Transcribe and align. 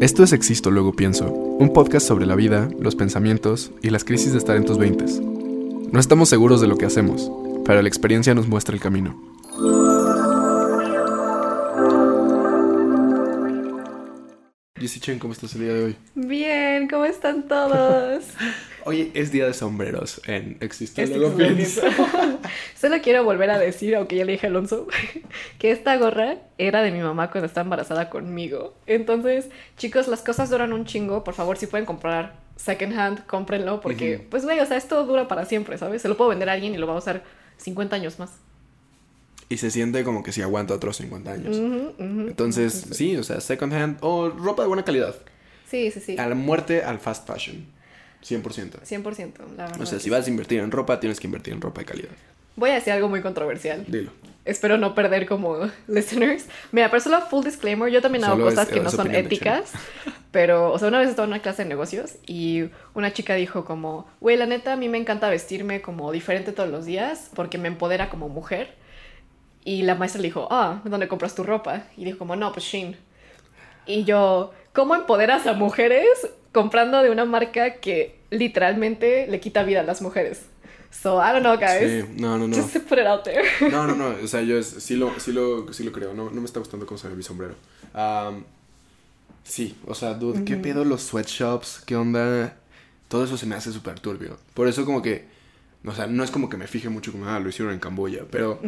Esto 0.00 0.22
es 0.24 0.32
Existo, 0.32 0.70
luego 0.70 0.94
pienso, 0.94 1.30
un 1.30 1.74
podcast 1.74 2.08
sobre 2.08 2.24
la 2.24 2.34
vida, 2.34 2.70
los 2.80 2.96
pensamientos 2.96 3.70
y 3.82 3.90
las 3.90 4.02
crisis 4.02 4.32
de 4.32 4.38
estar 4.38 4.56
en 4.56 4.64
tus 4.64 4.78
veintes. 4.78 5.20
No 5.20 6.00
estamos 6.00 6.30
seguros 6.30 6.62
de 6.62 6.68
lo 6.68 6.78
que 6.78 6.86
hacemos, 6.86 7.30
pero 7.66 7.82
la 7.82 7.88
experiencia 7.88 8.34
nos 8.34 8.48
muestra 8.48 8.74
el 8.74 8.80
camino. 8.80 9.20
Jessy 14.80 14.98
Chen, 14.98 15.18
¿cómo 15.18 15.34
estás 15.34 15.54
el 15.56 15.60
día 15.60 15.74
de 15.74 15.84
hoy? 15.84 15.96
Bien, 16.14 16.88
¿cómo 16.88 17.04
están 17.04 17.46
todos? 17.46 18.24
Oye, 18.86 19.10
es 19.12 19.30
día 19.30 19.44
de 19.44 19.52
sombreros 19.52 20.22
en 20.26 20.56
pienso. 21.36 21.82
Solo 22.80 22.96
quiero 23.02 23.22
volver 23.22 23.50
a 23.50 23.58
decir, 23.58 23.94
aunque 23.94 24.16
ya 24.16 24.24
le 24.24 24.32
dije 24.32 24.46
a 24.46 24.48
Alonso, 24.48 24.86
que 25.58 25.70
esta 25.70 25.98
gorra 25.98 26.38
era 26.56 26.80
de 26.80 26.92
mi 26.92 27.00
mamá 27.00 27.30
cuando 27.30 27.46
estaba 27.46 27.64
embarazada 27.64 28.08
conmigo. 28.08 28.74
Entonces, 28.86 29.50
chicos, 29.76 30.08
las 30.08 30.22
cosas 30.22 30.48
duran 30.48 30.72
un 30.72 30.86
chingo. 30.86 31.24
Por 31.24 31.34
favor, 31.34 31.58
si 31.58 31.66
pueden 31.66 31.84
comprar 31.84 32.36
second 32.56 32.98
hand, 32.98 33.26
cómprenlo. 33.26 33.82
Porque, 33.82 34.26
pues, 34.30 34.44
güey, 34.44 34.60
o 34.60 34.66
sea, 34.66 34.78
esto 34.78 35.04
dura 35.04 35.28
para 35.28 35.44
siempre, 35.44 35.76
¿sabes? 35.76 36.00
Se 36.00 36.08
lo 36.08 36.16
puedo 36.16 36.30
vender 36.30 36.48
a 36.48 36.54
alguien 36.54 36.74
y 36.74 36.78
lo 36.78 36.86
va 36.86 36.94
a 36.94 36.98
usar 36.98 37.22
50 37.58 37.96
años 37.96 38.18
más. 38.18 38.30
Y 39.50 39.58
se 39.58 39.70
siente 39.70 40.02
como 40.04 40.22
que 40.22 40.32
si 40.32 40.40
aguanta 40.40 40.72
otros 40.74 40.96
50 40.96 41.32
años. 41.32 41.56
Entonces, 41.98 42.86
sí, 42.92 43.16
o 43.16 43.22
sea, 43.24 43.40
second 43.40 43.72
hand 43.74 43.98
o 44.00 44.30
ropa 44.30 44.62
de 44.62 44.68
buena 44.68 44.84
calidad. 44.84 45.14
Sí, 45.68 45.90
sí, 45.90 46.00
sí. 46.00 46.16
A 46.18 46.26
la 46.26 46.34
muerte 46.34 46.82
al 46.84 46.98
fast 47.00 47.26
fashion. 47.28 47.66
100%. 48.26 48.42
100%, 48.82 49.32
la 49.56 49.64
verdad. 49.66 49.80
O 49.80 49.86
sea, 49.86 49.98
si 49.98 50.08
vas 50.10 50.26
a 50.26 50.30
invertir 50.30 50.60
en 50.60 50.70
ropa, 50.70 51.00
tienes 51.00 51.18
que 51.20 51.26
invertir 51.26 51.52
en 51.54 51.60
ropa 51.60 51.80
de 51.80 51.86
calidad. 51.86 52.10
Voy 52.56 52.70
a 52.70 52.74
decir 52.74 52.92
algo 52.92 53.08
muy 53.08 53.22
controversial. 53.22 53.84
Dilo. 53.88 54.10
Espero 54.44 54.76
no 54.78 54.94
perder 54.94 55.26
como 55.26 55.56
listeners. 55.88 56.46
Mira, 56.72 56.90
pero 56.90 57.00
solo 57.02 57.20
full 57.22 57.44
disclaimer, 57.44 57.90
yo 57.90 58.00
también 58.02 58.24
hago 58.24 58.34
Solo 58.36 58.48
es- 58.48 58.54
cosas 58.54 58.68
que 58.68 58.80
no 58.80 58.90
son 58.90 59.14
éticas. 59.14 59.72
Pero, 60.30 60.72
o 60.72 60.78
sea, 60.78 60.88
una 60.88 61.00
vez 61.00 61.08
estaba 61.08 61.24
en 61.26 61.32
una 61.32 61.42
clase 61.42 61.62
de 61.64 61.68
negocios 61.68 62.12
y 62.26 62.70
una 62.94 63.12
chica 63.12 63.34
dijo 63.34 63.64
como, 63.64 64.06
güey, 64.20 64.36
la 64.36 64.46
neta, 64.46 64.74
a 64.74 64.76
mí 64.76 64.88
me 64.88 64.98
encanta 64.98 65.28
vestirme 65.28 65.80
como 65.82 66.12
diferente 66.12 66.52
todos 66.52 66.68
los 66.70 66.84
días 66.84 67.30
porque 67.34 67.58
me 67.58 67.66
empodera 67.68 68.10
como 68.10 68.28
mujer. 68.28 68.78
Y 69.64 69.82
la 69.82 69.94
maestra 69.94 70.20
le 70.20 70.28
dijo, 70.28 70.48
ah, 70.50 70.80
¿dónde 70.84 71.08
compras 71.08 71.34
tu 71.34 71.42
ropa? 71.42 71.84
Y 71.96 72.04
dijo 72.04 72.18
como, 72.18 72.36
no, 72.36 72.52
pues 72.52 72.64
Shein. 72.64 72.96
Y 73.86 74.04
yo, 74.04 74.52
¿cómo 74.72 74.94
empoderas 74.94 75.46
a 75.46 75.52
mujeres 75.52 76.08
comprando 76.52 77.02
de 77.02 77.10
una 77.10 77.24
marca 77.24 77.74
que 77.74 78.18
literalmente 78.30 79.26
le 79.26 79.40
quita 79.40 79.62
vida 79.62 79.80
a 79.80 79.84
las 79.84 80.00
mujeres? 80.00 80.42
So, 80.90 81.18
I 81.18 81.32
don't 81.32 81.42
know, 81.42 81.56
guys. 81.56 82.04
Sí, 82.04 82.14
no, 82.16 82.36
no, 82.36 82.48
no. 82.48 82.56
Just 82.56 82.72
to 82.72 82.80
put 82.80 82.98
it 82.98 83.06
out 83.06 83.22
there. 83.22 83.42
No, 83.70 83.86
no, 83.86 83.94
no. 83.94 84.16
O 84.22 84.26
sea, 84.26 84.42
yo 84.42 84.60
sí, 84.62 84.96
lo, 84.96 85.18
sí, 85.20 85.32
lo, 85.32 85.72
sí 85.72 85.84
lo 85.84 85.92
creo. 85.92 86.14
No, 86.14 86.30
no 86.30 86.40
me 86.40 86.46
está 86.46 86.58
gustando 86.58 86.84
cómo 86.84 86.98
se 86.98 87.08
ve 87.08 87.14
mi 87.14 87.22
sombrero. 87.22 87.54
Am, 87.94 88.44
sí, 89.44 89.76
o 89.86 89.94
sea, 89.94 90.14
dude, 90.14 90.44
¿qué 90.44 90.56
pedo 90.56 90.84
los 90.84 91.02
sweatshops? 91.02 91.82
¿Qué 91.86 91.96
onda? 91.96 92.56
Todo 93.08 93.24
eso 93.24 93.36
se 93.36 93.46
me 93.46 93.54
hace 93.54 93.72
súper 93.72 94.00
turbio. 94.00 94.36
Por 94.54 94.66
eso 94.68 94.84
como 94.84 95.00
que, 95.00 95.26
o 95.84 95.92
sea, 95.92 96.06
no 96.06 96.22
es 96.24 96.30
como 96.30 96.48
que 96.48 96.56
me 96.56 96.66
fije 96.66 96.88
mucho 96.88 97.12
como, 97.12 97.26
ah, 97.26 97.38
lo 97.40 97.48
hicieron 97.48 97.72
en 97.72 97.80
Camboya, 97.80 98.24
pero 98.30 98.60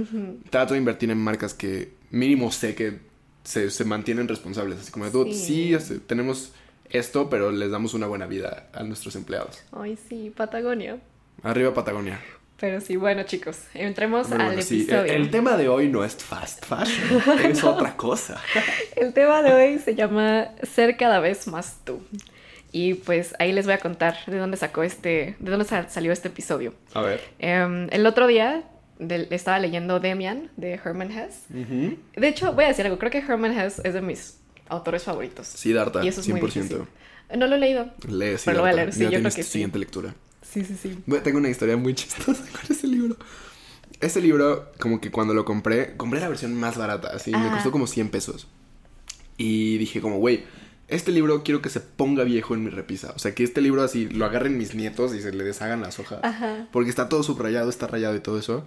trato 0.50 0.74
de 0.74 0.78
invertir 0.78 1.10
en 1.10 1.18
marcas 1.18 1.55
que 1.55 1.92
mínimo 2.10 2.50
sé 2.52 2.74
que 2.74 2.98
se, 3.44 3.70
se 3.70 3.84
mantienen 3.84 4.28
responsables. 4.28 4.78
Así 4.80 4.92
como, 4.92 5.06
sí, 5.27 5.34
Sí. 5.34 5.74
este, 5.74 5.98
tenemos 5.98 6.52
esto, 6.90 7.28
pero 7.30 7.50
les 7.52 7.70
damos 7.70 7.94
una 7.94 8.06
buena 8.06 8.27
vida 8.27 8.68
a 8.72 8.83
nuestros 8.83 9.16
empleados. 9.16 9.62
Ay, 9.72 9.98
sí, 10.08 10.33
Patagonia. 10.36 10.98
Arriba 11.42 11.74
Patagonia. 11.74 12.20
Pero 12.60 12.80
sí, 12.80 12.94
bueno, 12.94 13.24
chicos, 13.24 13.58
entremos 13.74 14.30
al 14.30 14.38
bueno, 14.38 14.62
sí, 14.62 14.83
episodio. 14.83 15.12
el, 15.12 15.22
el 15.22 15.30
tema 15.33 15.56
de 15.56 15.68
hoy 15.68 15.88
no 15.88 16.05
es 16.05 16.14
fast 16.14 16.64
fashion, 16.64 17.20
es 17.44 17.64
otra 17.64 17.96
cosa. 17.96 18.40
El 18.94 19.12
tema 19.12 19.42
de 19.42 19.52
hoy 19.52 19.78
se 19.80 19.96
llama 19.96 20.50
Ser 20.62 20.96
cada 20.96 21.18
vez 21.18 21.48
más 21.48 21.78
tú. 21.84 22.00
Y 22.73 22.95
pues 22.95 23.34
ahí 23.39 23.53
les 23.53 23.67
voy 23.67 23.75
a 23.75 23.78
contar 23.78 24.17
de 24.27 24.39
dónde 24.39 24.56
sacó 24.56 24.83
este, 24.83 25.37
de 25.39 25.51
dónde 25.51 25.67
sa- 25.67 25.89
salió 25.91 26.11
este 26.12 26.28
episodio. 26.28 26.75
A 26.95 27.03
ver. 27.03 27.20
Em, 27.39 27.89
el 27.91 28.07
otro 28.07 28.27
día 28.27 28.64
del- 28.98 29.29
estaba 29.30 29.58
leyendo 29.58 30.01
Demian 30.01 30.51
de 30.57 30.73
Herman 30.83 31.11
Hesse. 31.13 31.45
De 31.51 32.29
hecho, 32.29 32.52
voy 32.55 32.64
a 32.64 32.69
decir 32.69 32.85
algo, 32.86 32.98
creo 32.98 33.11
que 33.11 33.19
Herman 33.19 33.52
Hesse 33.58 33.80
es 33.85 33.92
de 33.95 34.01
mis 34.01 34.39
autores 34.69 35.02
favoritos. 35.02 35.46
Sí, 35.48 35.73
Darta, 35.74 36.02
y 36.05 36.08
eso 36.08 36.23
es 36.23 36.29
muy 36.29 36.41
100%. 36.41 36.45
difícil. 36.55 36.79
No 37.36 37.46
lo 37.46 37.57
he 37.57 37.58
leído. 37.58 37.91
Lee, 38.08 38.36
sí, 38.39 38.42
Pero 38.46 38.57
lo 38.58 38.63
voy 38.63 38.70
a 38.70 38.75
leer, 38.75 38.92
sí, 38.92 39.01
Ya 39.01 39.11
yo 39.11 39.19
creo 39.19 39.30
que 39.30 39.36
tu 39.36 39.42
sí. 39.42 39.51
siguiente 39.52 39.79
lectura. 39.79 40.14
Sí, 40.42 40.64
sí, 40.64 40.75
sí. 40.80 40.98
Bueno, 41.07 41.23
Tengo 41.23 41.39
una 41.39 41.48
historia 41.51 41.77
muy 41.77 41.95
chistosa 41.95 42.42
con 42.52 42.61
ese 42.75 42.86
libro. 42.86 43.17
Ese 44.01 44.20
libro, 44.23 44.73
como 44.80 45.01
que 45.01 45.11
cuando 45.11 45.35
lo 45.35 45.45
compré, 45.45 45.96
compré 45.96 46.20
la 46.20 46.29
versión 46.29 46.55
más 46.55 46.77
barata, 46.79 47.08
así, 47.14 47.30
me 47.33 47.36
Ajá. 47.39 47.52
costó 47.55 47.70
como 47.70 47.86
100 47.86 48.08
pesos. 48.11 48.48
Y 49.36 49.79
dije 49.79 50.01
como, 50.01 50.19
güey, 50.19 50.45
este 50.89 51.11
libro 51.13 51.43
quiero 51.43 51.63
que 51.63 51.69
se 51.70 51.81
ponga 51.81 52.25
viejo 52.25 52.55
en 52.55 52.65
mi 52.65 52.70
repisa. 52.70 53.13
O 53.17 53.19
sea, 53.19 53.35
que 53.35 53.45
este 53.45 53.61
libro 53.61 53.83
así 53.83 54.09
lo 54.09 54.25
agarren 54.27 54.59
mis 54.59 54.75
nietos 54.75 55.15
y 55.15 55.23
se 55.23 55.33
le 55.33 55.45
deshagan 55.45 55.81
las 55.81 55.98
hojas. 55.98 56.20
Ajá. 56.23 56.67
Porque 56.73 56.91
está 56.91 57.09
todo 57.09 57.23
subrayado, 57.23 57.70
está 57.70 57.87
rayado 57.87 58.15
y 58.17 58.20
todo 58.20 58.39
eso. 58.39 58.65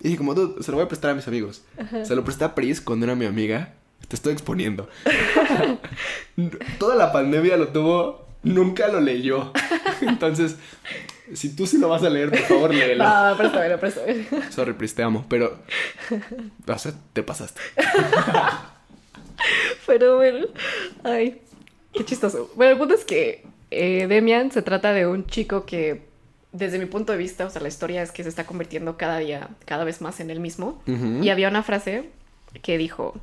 Y 0.00 0.04
dije 0.04 0.16
como, 0.18 0.34
"Dude, 0.34 0.62
se 0.62 0.70
lo 0.70 0.76
voy 0.76 0.84
a 0.86 0.88
prestar 0.88 1.10
a 1.10 1.14
mis 1.14 1.26
amigos. 1.28 1.62
Se 2.04 2.14
lo 2.14 2.24
presté 2.24 2.44
a 2.44 2.54
Pris 2.54 2.80
cuando 2.80 3.06
era 3.06 3.14
mi 3.14 3.26
amiga. 3.26 3.74
Te 4.06 4.16
estoy 4.16 4.32
exponiendo. 4.32 4.88
Toda 6.78 6.94
la 6.96 7.12
pandemia 7.12 7.56
lo 7.56 7.68
tuvo, 7.68 8.26
nunca 8.42 8.88
lo 8.88 9.00
leyó. 9.00 9.52
Entonces, 10.00 10.56
si 11.34 11.54
tú 11.54 11.66
sí 11.66 11.78
lo 11.78 11.88
vas 11.88 12.02
a 12.04 12.10
leer, 12.10 12.30
por 12.30 12.38
favor, 12.40 12.74
léelo. 12.74 13.04
No, 13.08 13.36
préstame, 13.36 13.76
préstame. 13.78 14.26
Sorry, 14.50 14.72
Pris, 14.74 14.94
te 14.94 15.02
amo, 15.02 15.26
pero... 15.28 15.58
O 16.66 16.78
sea, 16.78 16.92
te 17.12 17.22
pasaste. 17.22 17.60
Pero 19.86 20.16
bueno, 20.16 20.46
ay, 21.04 21.40
qué 21.98 22.04
chistoso. 22.04 22.50
Bueno, 22.54 22.72
el 22.72 22.78
punto 22.78 22.94
es 22.94 23.04
que 23.04 23.44
eh, 23.70 24.06
Demian 24.08 24.50
se 24.52 24.62
trata 24.62 24.92
de 24.92 25.06
un 25.06 25.26
chico 25.26 25.66
que, 25.66 26.02
desde 26.52 26.78
mi 26.78 26.86
punto 26.86 27.12
de 27.12 27.18
vista, 27.18 27.44
o 27.44 27.50
sea, 27.50 27.60
la 27.60 27.68
historia 27.68 28.02
es 28.02 28.12
que 28.12 28.22
se 28.22 28.28
está 28.28 28.46
convirtiendo 28.46 28.96
cada 28.96 29.18
día, 29.18 29.48
cada 29.64 29.84
vez 29.84 30.00
más 30.00 30.20
en 30.20 30.30
el 30.30 30.40
mismo. 30.40 30.80
Y 30.86 31.28
había 31.28 31.48
una 31.48 31.62
frase 31.62 32.08
que 32.62 32.78
dijo, 32.78 33.14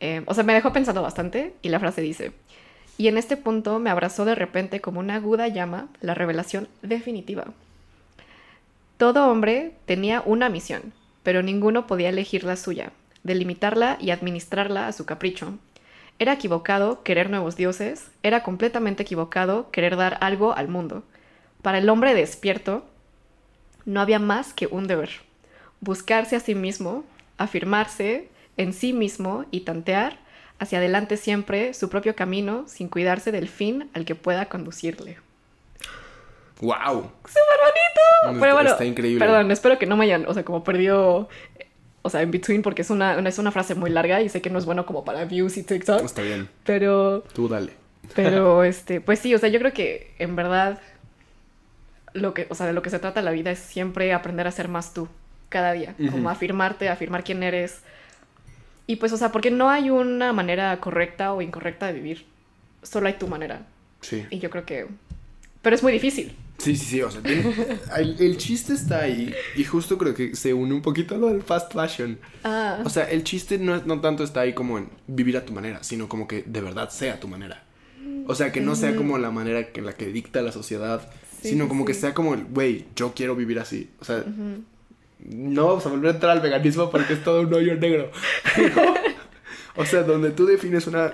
eh, 0.00 0.22
o 0.26 0.34
sea, 0.34 0.44
me 0.44 0.54
dejó 0.54 0.72
pensando 0.72 1.02
bastante, 1.02 1.54
y 1.60 1.68
la 1.68 1.80
frase 1.80 2.00
dice, 2.00 2.32
y 2.96 3.08
en 3.08 3.18
este 3.18 3.36
punto 3.36 3.78
me 3.78 3.90
abrazó 3.90 4.24
de 4.24 4.34
repente 4.34 4.80
como 4.80 5.00
una 5.00 5.16
aguda 5.16 5.48
llama 5.48 5.88
la 6.00 6.14
revelación 6.14 6.68
definitiva. 6.82 7.46
Todo 8.96 9.30
hombre 9.30 9.72
tenía 9.86 10.22
una 10.24 10.48
misión, 10.48 10.92
pero 11.22 11.42
ninguno 11.42 11.86
podía 11.86 12.08
elegir 12.08 12.44
la 12.44 12.56
suya, 12.56 12.92
delimitarla 13.22 13.98
y 14.00 14.10
administrarla 14.10 14.88
a 14.88 14.92
su 14.92 15.04
capricho. 15.04 15.58
Era 16.18 16.32
equivocado 16.32 17.02
querer 17.04 17.30
nuevos 17.30 17.56
dioses, 17.56 18.10
era 18.22 18.42
completamente 18.42 19.02
equivocado 19.04 19.70
querer 19.70 19.96
dar 19.96 20.18
algo 20.20 20.52
al 20.56 20.68
mundo. 20.68 21.04
Para 21.62 21.78
el 21.78 21.88
hombre 21.88 22.14
despierto, 22.14 22.84
no 23.84 24.00
había 24.00 24.18
más 24.18 24.52
que 24.52 24.66
un 24.66 24.86
deber. 24.88 25.10
Buscarse 25.80 26.34
a 26.36 26.40
sí 26.40 26.54
mismo, 26.54 27.04
afirmarse 27.36 28.28
en 28.56 28.72
sí 28.72 28.92
mismo 28.92 29.44
y 29.52 29.60
tantear 29.60 30.18
hacia 30.58 30.78
adelante 30.78 31.16
siempre 31.16 31.72
su 31.72 31.88
propio 31.88 32.16
camino 32.16 32.64
sin 32.66 32.88
cuidarse 32.88 33.30
del 33.30 33.48
fin 33.48 33.88
al 33.94 34.04
que 34.04 34.16
pueda 34.16 34.46
conducirle. 34.46 35.18
¡Wow! 36.60 37.12
Pero 38.24 38.32
Está- 38.34 38.52
bueno, 38.54 38.70
está 38.70 38.84
increíble. 38.84 39.24
perdón, 39.24 39.50
espero 39.52 39.78
que 39.78 39.86
no 39.86 39.96
me 39.96 40.06
hayan, 40.06 40.26
o 40.26 40.34
sea, 40.34 40.44
como 40.44 40.64
perdido, 40.64 41.28
o 42.02 42.10
sea, 42.10 42.22
en 42.22 42.30
between, 42.30 42.62
porque 42.62 42.82
es 42.82 42.90
una, 42.90 43.16
una- 43.18 43.28
es 43.28 43.38
una 43.38 43.50
frase 43.52 43.74
muy 43.74 43.90
larga 43.90 44.20
y 44.22 44.28
sé 44.28 44.40
que 44.40 44.50
no 44.50 44.58
es 44.58 44.64
bueno 44.64 44.86
como 44.86 45.04
para 45.04 45.24
views 45.24 45.56
y 45.56 45.62
TikTok, 45.62 46.02
Está 46.04 46.22
bien. 46.22 46.48
pero, 46.64 47.22
Tú 47.34 47.48
dale. 47.48 47.72
pero, 48.14 48.64
este, 48.72 49.00
pues 49.00 49.18
sí, 49.18 49.34
o 49.34 49.38
sea, 49.38 49.48
yo 49.48 49.58
creo 49.58 49.72
que 49.72 50.14
en 50.18 50.36
verdad, 50.36 50.80
lo 52.14 52.34
que, 52.34 52.46
o 52.50 52.54
sea, 52.54 52.66
de 52.66 52.72
lo 52.72 52.82
que 52.82 52.90
se 52.90 52.98
trata 52.98 53.22
la 53.22 53.30
vida 53.30 53.50
es 53.50 53.58
siempre 53.58 54.12
aprender 54.12 54.46
a 54.46 54.50
ser 54.52 54.68
más 54.68 54.94
tú, 54.94 55.08
cada 55.48 55.72
día, 55.72 55.94
como 55.96 56.18
Ujú. 56.18 56.28
afirmarte, 56.28 56.88
afirmar 56.88 57.24
quién 57.24 57.42
eres, 57.42 57.80
y 58.86 58.96
pues, 58.96 59.12
o 59.12 59.16
sea, 59.18 59.30
porque 59.32 59.50
no 59.50 59.68
hay 59.68 59.90
una 59.90 60.32
manera 60.32 60.78
correcta 60.80 61.32
o 61.34 61.42
incorrecta 61.42 61.86
de 61.86 61.92
vivir, 61.94 62.24
solo 62.82 63.06
hay 63.08 63.14
tu 63.14 63.28
manera, 63.28 63.62
Sí. 64.00 64.24
y 64.30 64.38
yo 64.38 64.48
creo 64.50 64.64
que, 64.64 64.86
pero 65.62 65.74
es 65.76 65.82
muy 65.82 65.92
difícil. 65.92 66.34
Sí, 66.58 66.74
sí, 66.76 66.84
sí, 66.86 67.02
o 67.02 67.10
sea, 67.10 67.22
tiene- 67.22 67.54
el, 67.98 68.16
el 68.20 68.36
chiste 68.36 68.72
está 68.74 69.02
ahí 69.02 69.32
y 69.56 69.62
justo 69.64 69.96
creo 69.96 70.12
que 70.14 70.34
se 70.34 70.52
une 70.52 70.74
un 70.74 70.82
poquito 70.82 71.14
a 71.14 71.18
lo 71.18 71.28
del 71.28 71.42
fast 71.42 71.72
fashion. 71.72 72.18
Ah, 72.44 72.80
O 72.84 72.90
sea, 72.90 73.04
el 73.10 73.22
chiste 73.24 73.58
no, 73.58 73.80
no 73.86 74.00
tanto 74.00 74.24
está 74.24 74.40
ahí 74.40 74.52
como 74.54 74.76
en 74.78 74.88
vivir 75.06 75.36
a 75.36 75.44
tu 75.44 75.52
manera, 75.52 75.82
sino 75.84 76.08
como 76.08 76.26
que 76.26 76.42
de 76.46 76.60
verdad 76.60 76.90
sea 76.90 77.20
tu 77.20 77.28
manera. 77.28 77.64
O 78.26 78.34
sea, 78.34 78.52
que 78.52 78.60
no 78.60 78.74
sea 78.74 78.94
como 78.96 79.16
la 79.18 79.30
manera 79.30 79.72
que, 79.72 79.80
en 79.80 79.86
la 79.86 79.92
que 79.94 80.06
dicta 80.08 80.42
la 80.42 80.52
sociedad, 80.52 81.08
Sí, 81.40 81.50
sino 81.50 81.64
sí, 81.64 81.68
como 81.68 81.84
que 81.84 81.94
sea 81.94 82.12
como 82.14 82.34
el, 82.34 82.44
güey, 82.46 82.86
yo 82.96 83.12
quiero 83.14 83.36
vivir 83.36 83.60
así. 83.60 83.90
O 84.00 84.04
sea, 84.04 84.24
no 85.20 85.66
vamos 85.66 85.86
a 85.86 85.88
volver 85.88 86.10
a 86.10 86.14
entrar 86.14 86.32
al 86.32 86.40
veganismo 86.40 86.90
porque 86.90 87.12
es 87.14 87.22
todo 87.22 87.42
un 87.42 87.54
hoyo 87.54 87.76
negro. 87.76 88.10
O 89.76 89.86
sea, 89.86 90.02
donde 90.02 90.30
tú 90.32 90.46
defines 90.46 90.86
una, 90.88 91.12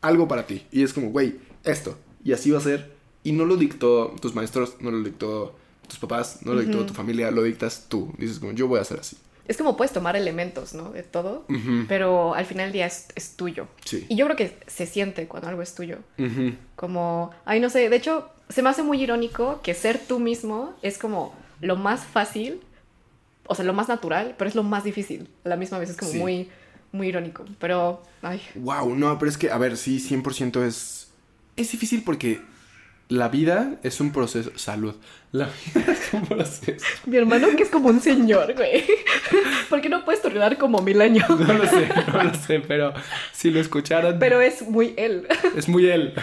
algo 0.00 0.28
para 0.28 0.46
ti 0.46 0.64
y 0.70 0.82
es 0.84 0.92
como, 0.92 1.10
güey, 1.10 1.34
esto, 1.64 1.98
y 2.24 2.32
así 2.32 2.50
va 2.52 2.58
a 2.58 2.62
ser. 2.62 2.93
Y 3.24 3.32
no 3.32 3.44
lo 3.46 3.56
dictó 3.56 4.14
tus 4.20 4.34
maestros, 4.34 4.76
no 4.80 4.90
lo 4.92 5.02
dictó 5.02 5.56
tus 5.88 5.98
papás, 5.98 6.38
no 6.42 6.54
lo 6.54 6.60
dictó 6.60 6.86
tu 6.86 6.94
familia, 6.94 7.30
lo 7.30 7.42
dictas 7.42 7.86
tú. 7.88 8.12
Dices 8.18 8.38
como, 8.38 8.52
yo 8.52 8.68
voy 8.68 8.78
a 8.78 8.82
hacer 8.82 9.00
así. 9.00 9.16
es 9.46 9.56
como 9.58 9.76
puedes 9.76 9.92
tomar 9.92 10.14
elementos, 10.16 10.72
¿no? 10.74 10.90
De 10.92 11.02
todo, 11.02 11.44
pero 11.88 12.34
al 12.34 12.46
final 12.46 12.66
del 12.66 12.72
día 12.74 12.86
es, 12.86 13.08
es 13.16 13.36
tuyo. 13.36 13.66
Sí. 13.84 14.06
Y 14.08 14.16
yo 14.16 14.24
creo 14.26 14.36
que 14.36 14.56
se 14.66 14.86
siente 14.86 15.26
cuando 15.26 15.48
algo 15.48 15.62
es 15.62 15.74
tuyo. 15.74 15.98
Como, 16.76 17.30
ay, 17.44 17.60
no 17.60 17.70
sé, 17.70 17.88
de 17.88 17.96
hecho, 17.96 18.28
se 18.48 18.62
me 18.62 18.68
hace 18.70 18.82
muy 18.82 19.02
irónico 19.02 19.60
que 19.62 19.74
ser 19.74 19.98
tú 19.98 20.18
mismo 20.20 20.74
es 20.82 20.98
como 20.98 21.34
lo 21.60 21.76
más 21.76 22.04
fácil, 22.04 22.60
o 23.46 23.54
sea, 23.54 23.64
lo 23.64 23.72
más 23.74 23.88
natural, 23.88 24.34
pero 24.38 24.48
es 24.48 24.54
lo 24.54 24.62
más 24.62 24.84
difícil. 24.84 25.28
A 25.44 25.48
la 25.50 25.56
misma 25.56 25.78
vez 25.78 25.90
es 25.90 25.96
como 25.96 26.10
Sí. 26.12 26.18
muy, 26.18 26.48
muy 26.92 27.08
irónico. 27.08 27.44
Pero, 27.58 28.02
ay, 28.22 28.40
Wow, 28.54 28.94
no, 28.94 29.18
pero 29.18 29.30
es 29.30 29.36
que, 29.38 29.50
a 29.50 29.58
ver, 29.58 29.76
sí, 29.76 29.98
100% 30.00 30.62
es. 30.64 31.08
Es 31.56 31.70
difícil 31.70 32.02
porque 32.02 32.40
la 33.08 33.28
vida 33.28 33.76
es 33.82 34.00
un 34.00 34.12
proceso. 34.12 34.50
Salud. 34.56 34.94
La 35.32 35.46
vida 35.46 35.92
es 35.92 36.12
un 36.12 36.26
proceso. 36.26 36.86
mi 37.06 37.16
hermano 37.16 37.48
que 37.56 37.64
es 37.64 37.68
como 37.68 37.88
un 37.88 38.00
señor, 38.00 38.54
güey. 38.54 38.84
¿Por 39.68 39.80
qué 39.80 39.88
no 39.88 40.04
puedes 40.04 40.22
tornar 40.22 40.56
como 40.58 40.80
mil 40.80 41.00
años? 41.00 41.28
No 41.28 41.52
lo 41.54 41.66
sé, 41.66 41.88
no 42.12 42.22
lo 42.22 42.34
sé, 42.34 42.60
pero 42.60 42.94
si 43.32 43.50
lo 43.50 43.60
escucharan. 43.60 44.18
Pero 44.18 44.40
es 44.40 44.62
muy 44.62 44.94
él. 44.96 45.26
Es 45.56 45.68
muy 45.68 45.86
él. 45.86 46.14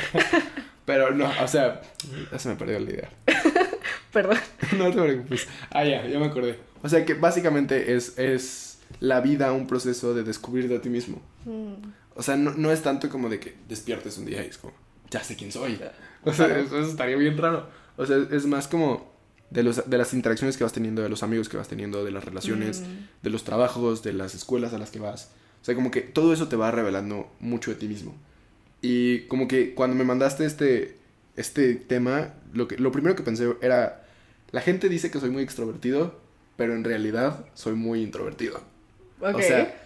Pero 0.86 1.12
no, 1.12 1.32
o 1.42 1.48
sea, 1.48 1.82
ya 2.32 2.40
se 2.40 2.50
me 2.50 2.56
perdió 2.56 2.80
la 2.80 2.90
idea. 2.90 3.10
Perdón. 4.12 4.38
No 4.78 4.92
te 4.92 5.02
preocupes. 5.02 5.48
Ah, 5.70 5.84
ya, 5.86 6.06
ya 6.06 6.20
me 6.20 6.26
acordé. 6.26 6.58
O 6.82 6.90
sea 6.90 7.06
que 7.06 7.14
básicamente 7.14 7.96
es, 7.96 8.18
es 8.18 8.80
la 9.00 9.22
vida 9.22 9.52
un 9.52 9.68
proceso 9.68 10.14
de 10.14 10.24
descubrirte 10.24 10.76
a 10.76 10.82
ti 10.82 10.90
mismo. 10.90 11.22
O 12.16 12.24
sea, 12.24 12.36
no, 12.36 12.54
no 12.54 12.72
es 12.72 12.82
tanto 12.82 13.10
como 13.10 13.30
de 13.30 13.40
que 13.40 13.56
despiertes 13.70 14.18
un 14.18 14.26
día 14.26 14.44
y 14.44 14.48
es 14.48 14.58
como, 14.58 14.74
ya 15.10 15.24
sé 15.24 15.36
quién 15.36 15.52
soy. 15.52 15.80
O 16.26 16.34
sea, 16.34 16.48
eso, 16.60 16.80
eso 16.80 16.90
estaría 16.90 17.16
bien 17.16 17.38
raro. 17.38 17.68
O 17.98 18.06
sea, 18.06 18.18
es 18.32 18.46
más 18.46 18.68
como 18.68 19.12
de, 19.50 19.64
los, 19.64 19.90
de 19.90 19.98
las 19.98 20.14
interacciones 20.14 20.58
que 20.58 20.64
vas 20.64 20.74
teniendo, 20.74 21.02
de 21.02 21.10
los 21.10 21.24
amigos 21.24 21.50
que 21.50 21.58
vas 21.58 21.68
teniendo, 21.68 22.04
de 22.06 22.12
las 22.12 22.24
relaciones, 22.24 22.82
Mm. 22.82 23.24
de 23.24 23.30
los 23.30 23.44
trabajos, 23.44 24.02
de 24.04 24.14
las 24.14 24.34
escuelas 24.36 24.74
a 24.74 24.78
las 24.78 24.92
que 24.92 25.00
vas. 25.00 25.32
O 25.62 25.66
sea, 25.66 25.76
como 25.76 25.92
que 25.92 26.02
todo 26.02 26.34
eso 26.34 26.48
te 26.48 26.56
va 26.56 26.72
revelando 26.72 27.30
mucho 27.40 27.72
de 27.72 27.78
ti 27.78 27.88
mismo. 27.88 28.16
Y 28.82 29.22
como 29.28 29.48
que 29.48 29.74
cuando 29.76 29.96
me 29.96 30.04
mandaste 30.04 30.46
este, 30.46 30.98
este 31.36 31.76
tema, 31.76 32.34
lo, 32.54 32.68
que, 32.68 32.78
lo 32.78 32.92
primero 32.92 33.16
que 33.16 33.24
pensé 33.24 33.54
era, 33.62 34.04
la 34.52 34.62
gente 34.62 34.90
dice 34.90 35.12
que 35.12 35.20
soy 35.20 35.30
muy 35.30 35.44
extrovertido, 35.44 36.20
pero 36.56 36.74
en 36.76 36.84
realidad 36.84 37.46
soy 37.54 37.76
muy 37.76 38.02
introvertido. 38.02 38.60
Ok. 39.20 39.36
O 39.36 39.42
sea, 39.42 39.78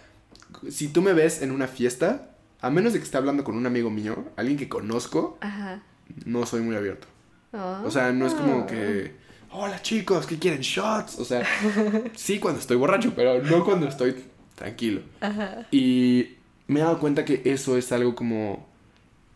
si 0.70 0.88
tú 0.88 1.02
me 1.02 1.12
ves 1.12 1.42
en 1.42 1.50
una 1.50 1.66
fiesta, 1.66 2.30
a 2.60 2.70
menos 2.70 2.92
de 2.94 3.00
que 3.00 3.04
esté 3.04 3.16
hablando 3.18 3.44
con 3.44 3.56
un 3.56 3.66
amigo 3.66 3.90
mío, 3.90 4.24
alguien 4.36 4.56
que 4.56 4.68
conozco, 4.68 5.36
Ajá. 5.40 5.82
No 6.24 6.46
soy 6.46 6.62
muy 6.62 6.76
abierto. 6.76 7.06
Ah. 7.52 7.82
O 7.84 7.90
sea, 7.90 8.12
no 8.12 8.26
es 8.26 8.34
como 8.34 8.66
que, 8.66 9.12
hola 9.50 9.80
chicos, 9.82 10.26
¿qué 10.26 10.38
quieren 10.38 10.60
shots? 10.60 11.18
O 11.18 11.24
sea, 11.24 11.46
sí 12.14 12.38
cuando 12.38 12.60
estoy 12.60 12.76
borracho, 12.76 13.12
pero 13.14 13.42
no 13.42 13.64
cuando 13.64 13.88
estoy 13.88 14.16
tranquilo. 14.54 15.02
Ajá. 15.20 15.66
Y 15.70 16.36
me 16.66 16.80
he 16.80 16.82
dado 16.82 16.98
cuenta 16.98 17.24
que 17.24 17.42
eso 17.44 17.76
es 17.76 17.92
algo 17.92 18.14
como 18.14 18.66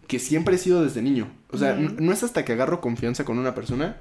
que 0.06 0.18
siempre 0.18 0.56
he 0.56 0.58
sido 0.58 0.82
desde 0.82 1.02
niño. 1.02 1.30
O 1.50 1.58
sea, 1.58 1.74
no 1.74 2.12
es 2.12 2.22
hasta 2.22 2.44
que 2.44 2.52
agarro 2.52 2.80
confianza 2.80 3.24
con 3.24 3.38
una 3.38 3.54
persona 3.54 3.96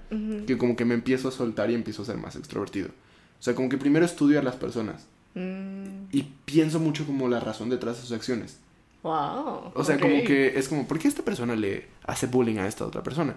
que 0.45 0.57
como 0.57 0.75
que 0.75 0.85
me 0.85 0.93
empiezo 0.93 1.29
a 1.29 1.31
soltar 1.31 1.69
y 1.71 1.75
empiezo 1.75 2.01
a 2.01 2.05
ser 2.05 2.17
más 2.17 2.35
extrovertido. 2.35 2.89
O 2.89 3.43
sea, 3.43 3.55
como 3.55 3.69
que 3.69 3.77
primero 3.77 4.05
estudio 4.05 4.39
a 4.39 4.43
las 4.43 4.55
personas 4.55 5.07
Mm, 5.35 6.07
y 6.11 6.23
pienso 6.45 6.79
mucho 6.79 7.05
como 7.05 7.27
la 7.27 7.39
razón 7.39 7.69
detrás 7.69 7.97
de 7.97 8.01
sus 8.01 8.11
acciones. 8.11 8.57
Wow. 9.03 9.71
O 9.75 9.83
sea, 9.83 9.99
como 9.99 10.23
que 10.23 10.57
es 10.57 10.67
como, 10.67 10.87
¿por 10.87 10.99
qué 10.99 11.07
esta 11.07 11.23
persona 11.23 11.55
le 11.55 11.87
hace 12.05 12.27
bullying 12.27 12.57
a 12.57 12.67
esta 12.67 12.85
otra 12.85 13.01
persona? 13.01 13.35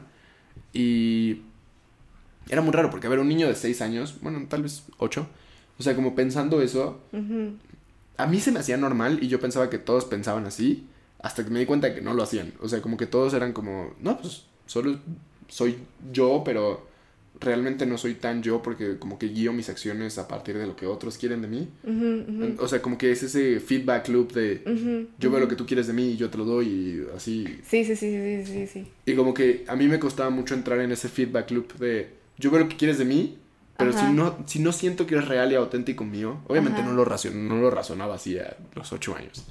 Y 0.73 1.43
era 2.49 2.62
muy 2.62 2.73
raro 2.73 2.91
porque, 2.91 3.06
a 3.06 3.11
ver, 3.11 3.20
un 3.20 3.29
niño 3.29 3.47
de 3.47 3.55
6 3.55 3.81
años, 3.82 4.17
bueno, 4.20 4.44
tal 4.49 4.62
vez 4.62 4.85
8, 4.99 5.26
o 5.79 5.82
sea, 5.82 5.94
como 5.94 6.14
pensando 6.14 6.61
eso, 6.61 7.00
a 8.17 8.26
mí 8.26 8.41
se 8.41 8.53
me 8.53 8.61
hacía 8.61 8.76
normal 8.76 9.19
y 9.23 9.29
yo 9.29 9.41
pensaba 9.41 9.70
que 9.70 9.79
todos 9.79 10.05
pensaban 10.05 10.47
así, 10.47 10.87
hasta 11.20 11.44
que 11.44 11.50
me 11.50 11.61
di 11.61 11.67
cuenta 11.67 11.94
que 11.94 12.00
no 12.00 12.15
lo 12.15 12.23
hacían. 12.23 12.53
O 12.61 12.69
sea, 12.69 12.82
como 12.82 12.97
que 12.97 13.06
todos 13.06 13.32
eran 13.35 13.53
como, 13.53 13.94
no, 14.00 14.19
pues 14.19 14.44
solo 14.67 14.99
soy 15.49 15.79
yo, 16.12 16.43
pero 16.44 16.87
realmente 17.43 17.87
no 17.87 17.99
soy 17.99 18.15
tan 18.15 18.43
yo 18.43 18.62
porque 18.62 18.99
como 18.99 19.19
que 19.19 19.27
guío 19.29 19.53
mis 19.53 19.69
acciones 19.69 20.19
a 20.19 20.29
partir 20.29 20.56
de 20.56 20.67
lo 20.67 20.77
que 20.77 20.87
otros 20.87 21.19
quieren 21.19 21.43
de 21.43 21.49
mí. 21.49 21.69
O 22.59 22.69
sea, 22.69 22.81
como 22.81 22.97
que 22.97 23.12
es 23.12 23.23
ese 23.23 23.61
feedback 23.61 24.09
loop 24.09 24.33
de 24.33 25.09
yo 25.19 25.31
veo 25.31 25.41
lo 25.41 25.49
que 25.49 25.56
tú 25.56 25.67
quieres 25.67 25.87
de 25.87 25.93
mí 25.93 26.11
y 26.11 26.17
yo 26.17 26.31
te 26.31 26.39
lo 26.39 26.44
doy 26.44 26.67
y 26.69 27.17
así. 27.17 27.44
Sí, 27.67 27.85
sí, 27.85 27.97
sí, 27.97 28.11
sí, 28.11 28.44
sí, 28.47 28.67
sí. 28.67 28.87
Y 29.06 29.15
como 29.15 29.35
que 29.35 29.65
a 29.69 29.77
mí 29.77 29.89
me 29.89 29.99
costaba 29.99 30.31
mucho 30.31 30.55
entrar 30.55 30.81
en 30.81 30.93
ese 30.93 31.09
feedback 31.09 31.50
loop 31.50 31.75
de 31.75 32.11
yo 32.39 32.50
veo 32.50 32.61
lo 32.61 32.69
que 32.69 32.77
quieres 32.77 32.99
de 32.99 33.05
mí, 33.05 33.39
pero 33.77 33.91
Ajá. 33.91 34.06
si 34.06 34.12
no, 34.12 34.37
si 34.47 34.59
no 34.59 34.73
siento 34.73 35.06
que 35.06 35.17
es 35.17 35.27
real 35.27 35.53
y 35.53 35.55
auténtico 35.55 36.05
mío, 36.05 36.41
obviamente 36.47 36.81
Ajá. 36.81 36.91
no 36.91 36.94
lo, 36.94 37.05
no 37.35 37.61
lo 37.61 37.71
razonaba 37.71 38.15
así 38.15 38.39
a 38.39 38.56
los 38.75 38.93
ocho 38.93 39.17
años. 39.17 39.44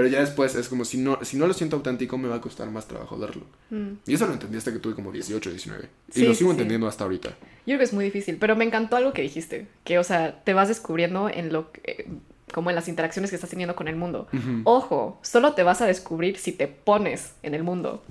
Pero 0.00 0.08
ya 0.08 0.20
después 0.20 0.54
es 0.54 0.70
como 0.70 0.86
si 0.86 0.96
no, 0.96 1.18
si 1.22 1.36
no 1.36 1.46
lo 1.46 1.52
siento 1.52 1.76
auténtico 1.76 2.16
me 2.16 2.26
va 2.26 2.36
a 2.36 2.40
costar 2.40 2.70
más 2.70 2.88
trabajo 2.88 3.18
darlo. 3.18 3.44
Mm. 3.68 3.96
Y 4.06 4.14
eso 4.14 4.26
lo 4.26 4.32
entendí 4.32 4.56
hasta 4.56 4.72
que 4.72 4.78
tuve 4.78 4.94
como 4.94 5.12
18, 5.12 5.50
19. 5.50 5.88
Sí, 6.08 6.22
y 6.22 6.26
lo 6.26 6.32
sigo 6.32 6.48
sí. 6.48 6.54
entendiendo 6.54 6.88
hasta 6.88 7.04
ahorita. 7.04 7.28
Yo 7.28 7.36
creo 7.66 7.78
que 7.80 7.84
es 7.84 7.92
muy 7.92 8.06
difícil, 8.06 8.38
pero 8.40 8.56
me 8.56 8.64
encantó 8.64 8.96
algo 8.96 9.12
que 9.12 9.20
dijiste, 9.20 9.66
que, 9.84 9.98
o 9.98 10.02
sea, 10.02 10.42
te 10.42 10.54
vas 10.54 10.68
descubriendo 10.68 11.28
en 11.28 11.52
lo 11.52 11.70
que, 11.70 12.08
como 12.50 12.70
en 12.70 12.76
las 12.76 12.88
interacciones 12.88 13.28
que 13.28 13.34
estás 13.34 13.50
teniendo 13.50 13.76
con 13.76 13.88
el 13.88 13.96
mundo. 13.96 14.26
Ojo, 14.64 15.20
solo 15.20 15.52
te 15.52 15.64
vas 15.64 15.82
a 15.82 15.86
descubrir 15.86 16.38
si 16.38 16.52
te 16.52 16.66
pones 16.66 17.34
en 17.42 17.54
el 17.54 17.62
mundo. 17.62 18.02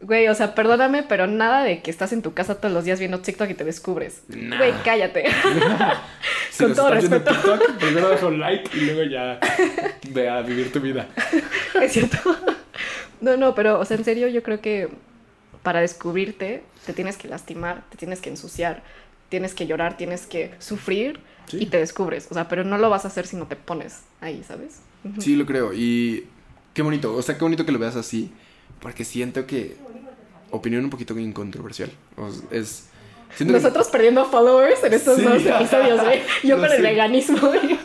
Güey, 0.00 0.28
o 0.28 0.34
sea, 0.36 0.54
perdóname, 0.54 1.02
pero 1.02 1.26
nada 1.26 1.64
de 1.64 1.82
que 1.82 1.90
estás 1.90 2.12
en 2.12 2.22
tu 2.22 2.34
casa 2.34 2.54
todos 2.54 2.72
los 2.72 2.84
días 2.84 3.00
viendo 3.00 3.18
TikTok 3.18 3.50
y 3.50 3.54
te 3.54 3.64
descubres. 3.64 4.22
Nah. 4.28 4.58
Güey, 4.58 4.72
cállate. 4.84 5.24
Si 6.60 6.64
Con 6.64 6.68
nos 6.70 6.76
todo 6.76 6.90
respeto. 6.90 7.30
TikTok, 7.32 7.76
primero 7.78 8.08
deja 8.10 8.26
un 8.26 8.38
like 8.40 8.76
y 8.76 8.80
luego 8.82 9.02
ya 9.04 9.40
ve 10.10 10.28
a 10.28 10.42
vivir 10.42 10.72
tu 10.72 10.80
vida. 10.80 11.08
es 11.82 11.92
cierto. 11.92 12.18
No, 13.20 13.36
no, 13.36 13.54
pero, 13.54 13.78
o 13.80 13.84
sea, 13.84 13.96
en 13.96 14.04
serio, 14.04 14.28
yo 14.28 14.42
creo 14.42 14.60
que 14.60 14.88
para 15.62 15.80
descubrirte 15.80 16.62
te 16.86 16.92
tienes 16.92 17.16
que 17.16 17.28
lastimar, 17.28 17.84
te 17.90 17.96
tienes 17.98 18.20
que 18.20 18.30
ensuciar, 18.30 18.82
tienes 19.28 19.52
que 19.54 19.66
llorar, 19.66 19.96
tienes 19.96 20.26
que 20.26 20.52
sufrir 20.58 21.20
Sí. 21.46 21.58
y 21.62 21.66
te 21.66 21.78
descubres. 21.78 22.28
O 22.30 22.34
sea, 22.34 22.46
pero 22.48 22.62
no 22.64 22.78
lo 22.78 22.90
vas 22.90 23.04
a 23.04 23.08
hacer 23.08 23.26
si 23.26 23.36
no 23.36 23.46
te 23.46 23.56
pones 23.56 24.02
ahí, 24.20 24.44
¿sabes? 24.46 24.82
Sí, 25.18 25.34
lo 25.34 25.46
creo. 25.46 25.72
Y 25.74 26.26
qué 26.74 26.82
bonito. 26.82 27.14
O 27.16 27.22
sea, 27.22 27.36
qué 27.36 27.42
bonito 27.44 27.66
que 27.66 27.72
lo 27.72 27.78
veas 27.80 27.96
así. 27.96 28.30
Porque 28.80 29.04
siento 29.04 29.46
que. 29.46 29.76
Opinión 30.52 30.84
un 30.84 30.90
poquito 30.90 31.18
incontroversial. 31.18 31.90
O 32.16 32.30
sea, 32.30 32.42
es. 32.52 32.89
Siento 33.36 33.54
que- 33.54 33.60
Nosotros 33.60 33.88
perdiendo 33.88 34.24
followers 34.26 34.82
en 34.84 34.92
estos 34.94 35.16
Sí. 35.16 35.22
dos 35.24 35.44
episodios, 35.44 36.00
güey. 36.02 36.20
Yo 36.44 36.58
con 36.58 36.70
el 36.70 36.82
veganismo, 36.82 37.38
güey. 37.40 37.78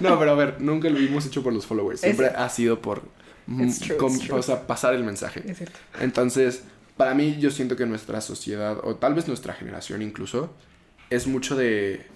No, 0.00 0.18
pero 0.18 0.32
a 0.32 0.34
ver, 0.34 0.60
nunca 0.60 0.88
lo 0.90 0.98
hemos 0.98 1.26
hecho 1.26 1.42
por 1.42 1.52
los 1.52 1.66
followers. 1.66 2.00
Siempre 2.00 2.26
Es- 2.28 2.34
ha 2.36 2.48
sido 2.48 2.80
por. 2.80 3.02
true. 3.46 3.96
O 4.32 4.42
sea, 4.42 4.66
pasar 4.66 4.94
el 4.94 5.02
mensaje. 5.04 5.42
Es 5.46 5.56
cierto. 5.58 5.78
Entonces, 6.00 6.62
para 6.96 7.14
mí, 7.14 7.36
yo 7.40 7.50
siento 7.50 7.76
que 7.76 7.86
nuestra 7.86 8.20
sociedad, 8.20 8.78
o 8.84 8.96
tal 8.96 9.14
vez 9.14 9.26
nuestra 9.28 9.54
generación 9.54 10.02
incluso, 10.02 10.52
es 11.08 11.26
mucho 11.26 11.56
de 11.56 12.06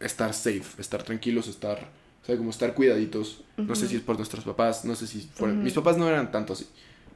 estar 0.00 0.34
safe, 0.34 0.62
estar 0.78 1.02
tranquilos, 1.02 1.48
estar. 1.48 1.88
O 2.22 2.26
sea, 2.26 2.36
como 2.36 2.50
estar 2.50 2.74
cuidaditos. 2.74 3.42
No 3.56 3.74
sé 3.74 3.86
si 3.88 3.96
es 3.96 4.02
por 4.02 4.16
nuestros 4.16 4.44
papás, 4.44 4.84
no 4.84 4.94
sé 4.94 5.06
si. 5.06 5.28
por-. 5.38 5.48
Mis 5.52 5.72
papás 5.72 5.96
no 5.98 6.08
eran 6.08 6.30
tanto 6.32 6.52
así. 6.52 6.66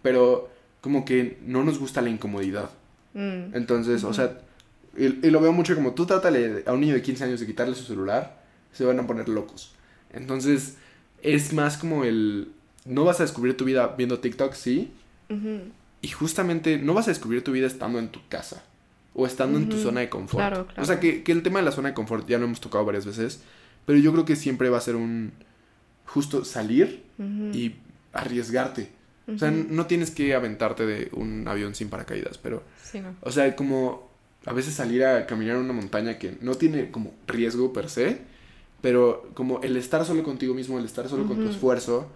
Pero 0.03 0.51
como 0.81 1.05
que 1.05 1.39
no 1.43 1.65
nos 1.65 1.79
gusta 1.79 2.01
la 2.03 2.09
incomodidad. 2.11 2.71
Mm. 3.15 3.55
Entonces, 3.55 4.05
o 4.05 4.13
sea, 4.13 4.39
y, 4.99 5.27
y 5.27 5.31
lo 5.31 5.41
veo 5.41 5.53
mucho 5.53 5.75
como 5.75 5.93
tú 5.95 6.07
trátale 6.07 6.65
a 6.67 6.73
un 6.73 6.81
niño 6.81 6.95
de 6.95 7.03
15 7.03 7.25
años 7.25 7.41
de 7.41 7.47
quitarle 7.47 7.75
su 7.75 7.85
celular, 7.85 8.43
se 8.73 8.85
van 8.85 8.99
a 9.01 9.07
poner 9.07 9.29
locos. 9.29 9.73
Entonces, 10.13 10.77
es 11.23 11.53
más 11.53 11.77
como 11.77 12.05
el. 12.05 12.53
No 12.85 13.05
vas 13.05 13.21
a 13.21 13.25
descubrir 13.25 13.57
tu 13.57 13.65
vida 13.65 13.95
viendo 13.97 14.21
TikTok, 14.21 14.55
sí. 14.55 14.93
Y 16.01 16.09
justamente 16.09 16.79
no 16.79 16.95
vas 16.95 17.07
a 17.09 17.11
descubrir 17.11 17.45
tu 17.45 17.53
vida 17.53 17.67
estando 17.67 17.99
en 17.99 18.09
tu 18.09 18.21
casa. 18.29 18.65
O 19.15 19.27
estando 19.27 19.59
en 19.59 19.69
tu 19.69 19.77
zona 19.79 20.01
de 20.01 20.09
confort. 20.09 20.39
Claro, 20.39 20.67
claro. 20.67 20.83
O 20.83 20.85
sea, 20.85 21.01
que, 21.01 21.25
que 21.25 21.33
el 21.33 21.43
tema 21.43 21.59
de 21.59 21.65
la 21.65 21.73
zona 21.73 21.89
de 21.89 21.95
confort 21.95 22.29
ya 22.29 22.39
lo 22.39 22.45
hemos 22.45 22.61
tocado 22.61 22.85
varias 22.85 23.05
veces. 23.05 23.43
Pero 23.85 23.99
yo 23.99 24.13
creo 24.13 24.25
que 24.25 24.37
siempre 24.37 24.71
va 24.71 24.79
a 24.79 24.83
ser 24.83 24.97
un. 24.97 25.33
Justo 26.07 26.45
salir 26.45 27.05
y 27.53 27.75
arriesgarte. 28.13 28.93
O 29.27 29.37
sea, 29.37 29.51
no 29.51 29.87
tienes 29.87 30.11
que 30.11 30.35
aventarte 30.35 30.87
de 30.87 31.11
un 31.13 31.47
avión 31.49 31.75
sin 31.75 31.91
paracaídas, 31.91 32.39
pero. 32.39 32.63
Sí, 32.83 33.01
no. 33.01 33.15
O 33.21 33.31
sea, 33.31 33.55
como 33.57 34.08
a 34.49 34.53
veces 34.55 34.75
salir 34.75 35.05
a 35.05 35.27
caminar 35.27 35.57
en 35.57 35.63
una 35.63 35.75
montaña 35.75 36.19
que 36.19 36.39
no 36.41 36.55
tiene 36.55 36.91
como 36.91 37.13
riesgo 37.27 37.73
per 37.73 37.91
se, 37.91 38.19
pero 38.81 39.31
como 39.35 39.61
el 39.63 39.77
estar 39.77 40.05
solo 40.07 40.23
contigo 40.23 40.55
mismo, 40.55 40.79
el 40.79 40.85
estar 40.87 41.09
solo 41.09 41.27
con 41.27 41.37
tu 41.41 41.49
esfuerzo, 41.51 42.09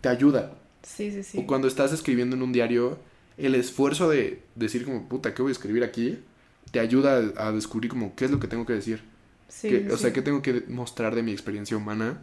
te 0.00 0.08
ayuda. 0.08 0.52
Sí, 0.82 1.10
sí, 1.10 1.22
sí. 1.22 1.38
O 1.38 1.46
cuando 1.46 1.66
estás 1.66 1.92
escribiendo 1.92 2.36
en 2.36 2.42
un 2.42 2.52
diario, 2.52 2.98
el 3.36 3.54
esfuerzo 3.54 4.08
de 4.08 4.42
decir 4.54 4.84
como, 4.84 5.08
puta, 5.08 5.34
¿qué 5.34 5.42
voy 5.42 5.50
a 5.50 5.52
escribir 5.52 5.82
aquí? 5.82 6.18
Te 6.70 6.78
ayuda 6.78 7.20
a, 7.36 7.48
a 7.48 7.52
descubrir 7.52 7.90
como 7.90 8.14
qué 8.14 8.26
es 8.26 8.30
lo 8.30 8.38
que 8.38 8.46
tengo 8.46 8.64
que 8.66 8.74
decir. 8.74 9.02
Sí, 9.48 9.68
Que- 9.68 9.80
sí, 9.80 9.90
o 9.90 9.96
sea, 9.96 10.12
qué 10.12 10.22
tengo 10.22 10.42
que 10.42 10.62
mostrar 10.68 11.14
de 11.16 11.22
mi 11.24 11.32
experiencia 11.32 11.76
humana 11.76 12.18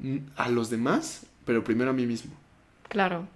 mm, 0.00 0.16
a 0.36 0.48
los 0.48 0.68
demás, 0.68 1.26
pero 1.44 1.62
primero 1.62 1.90
a 1.90 1.94
mí 1.94 2.06
mismo. 2.06 2.32
Claro. 2.88 3.28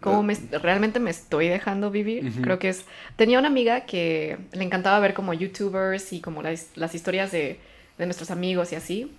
Como 0.00 0.20
Ah. 0.20 0.22
me, 0.22 0.36
realmente 0.58 1.00
me 1.00 1.10
estoy 1.10 1.48
dejando 1.48 1.90
vivir, 1.90 2.30
creo 2.42 2.58
que 2.58 2.68
es... 2.68 2.84
Tenía 3.16 3.38
una 3.38 3.48
amiga 3.48 3.82
que 3.86 4.38
le 4.52 4.62
encantaba 4.64 4.98
ver 5.00 5.14
como 5.14 5.32
youtubers 5.34 6.12
y 6.12 6.20
como 6.20 6.42
las, 6.42 6.68
las 6.76 6.94
historias 6.94 7.32
de, 7.32 7.58
de 7.98 8.04
nuestros 8.06 8.30
amigos 8.30 8.72
y 8.72 8.76
así. 8.76 9.12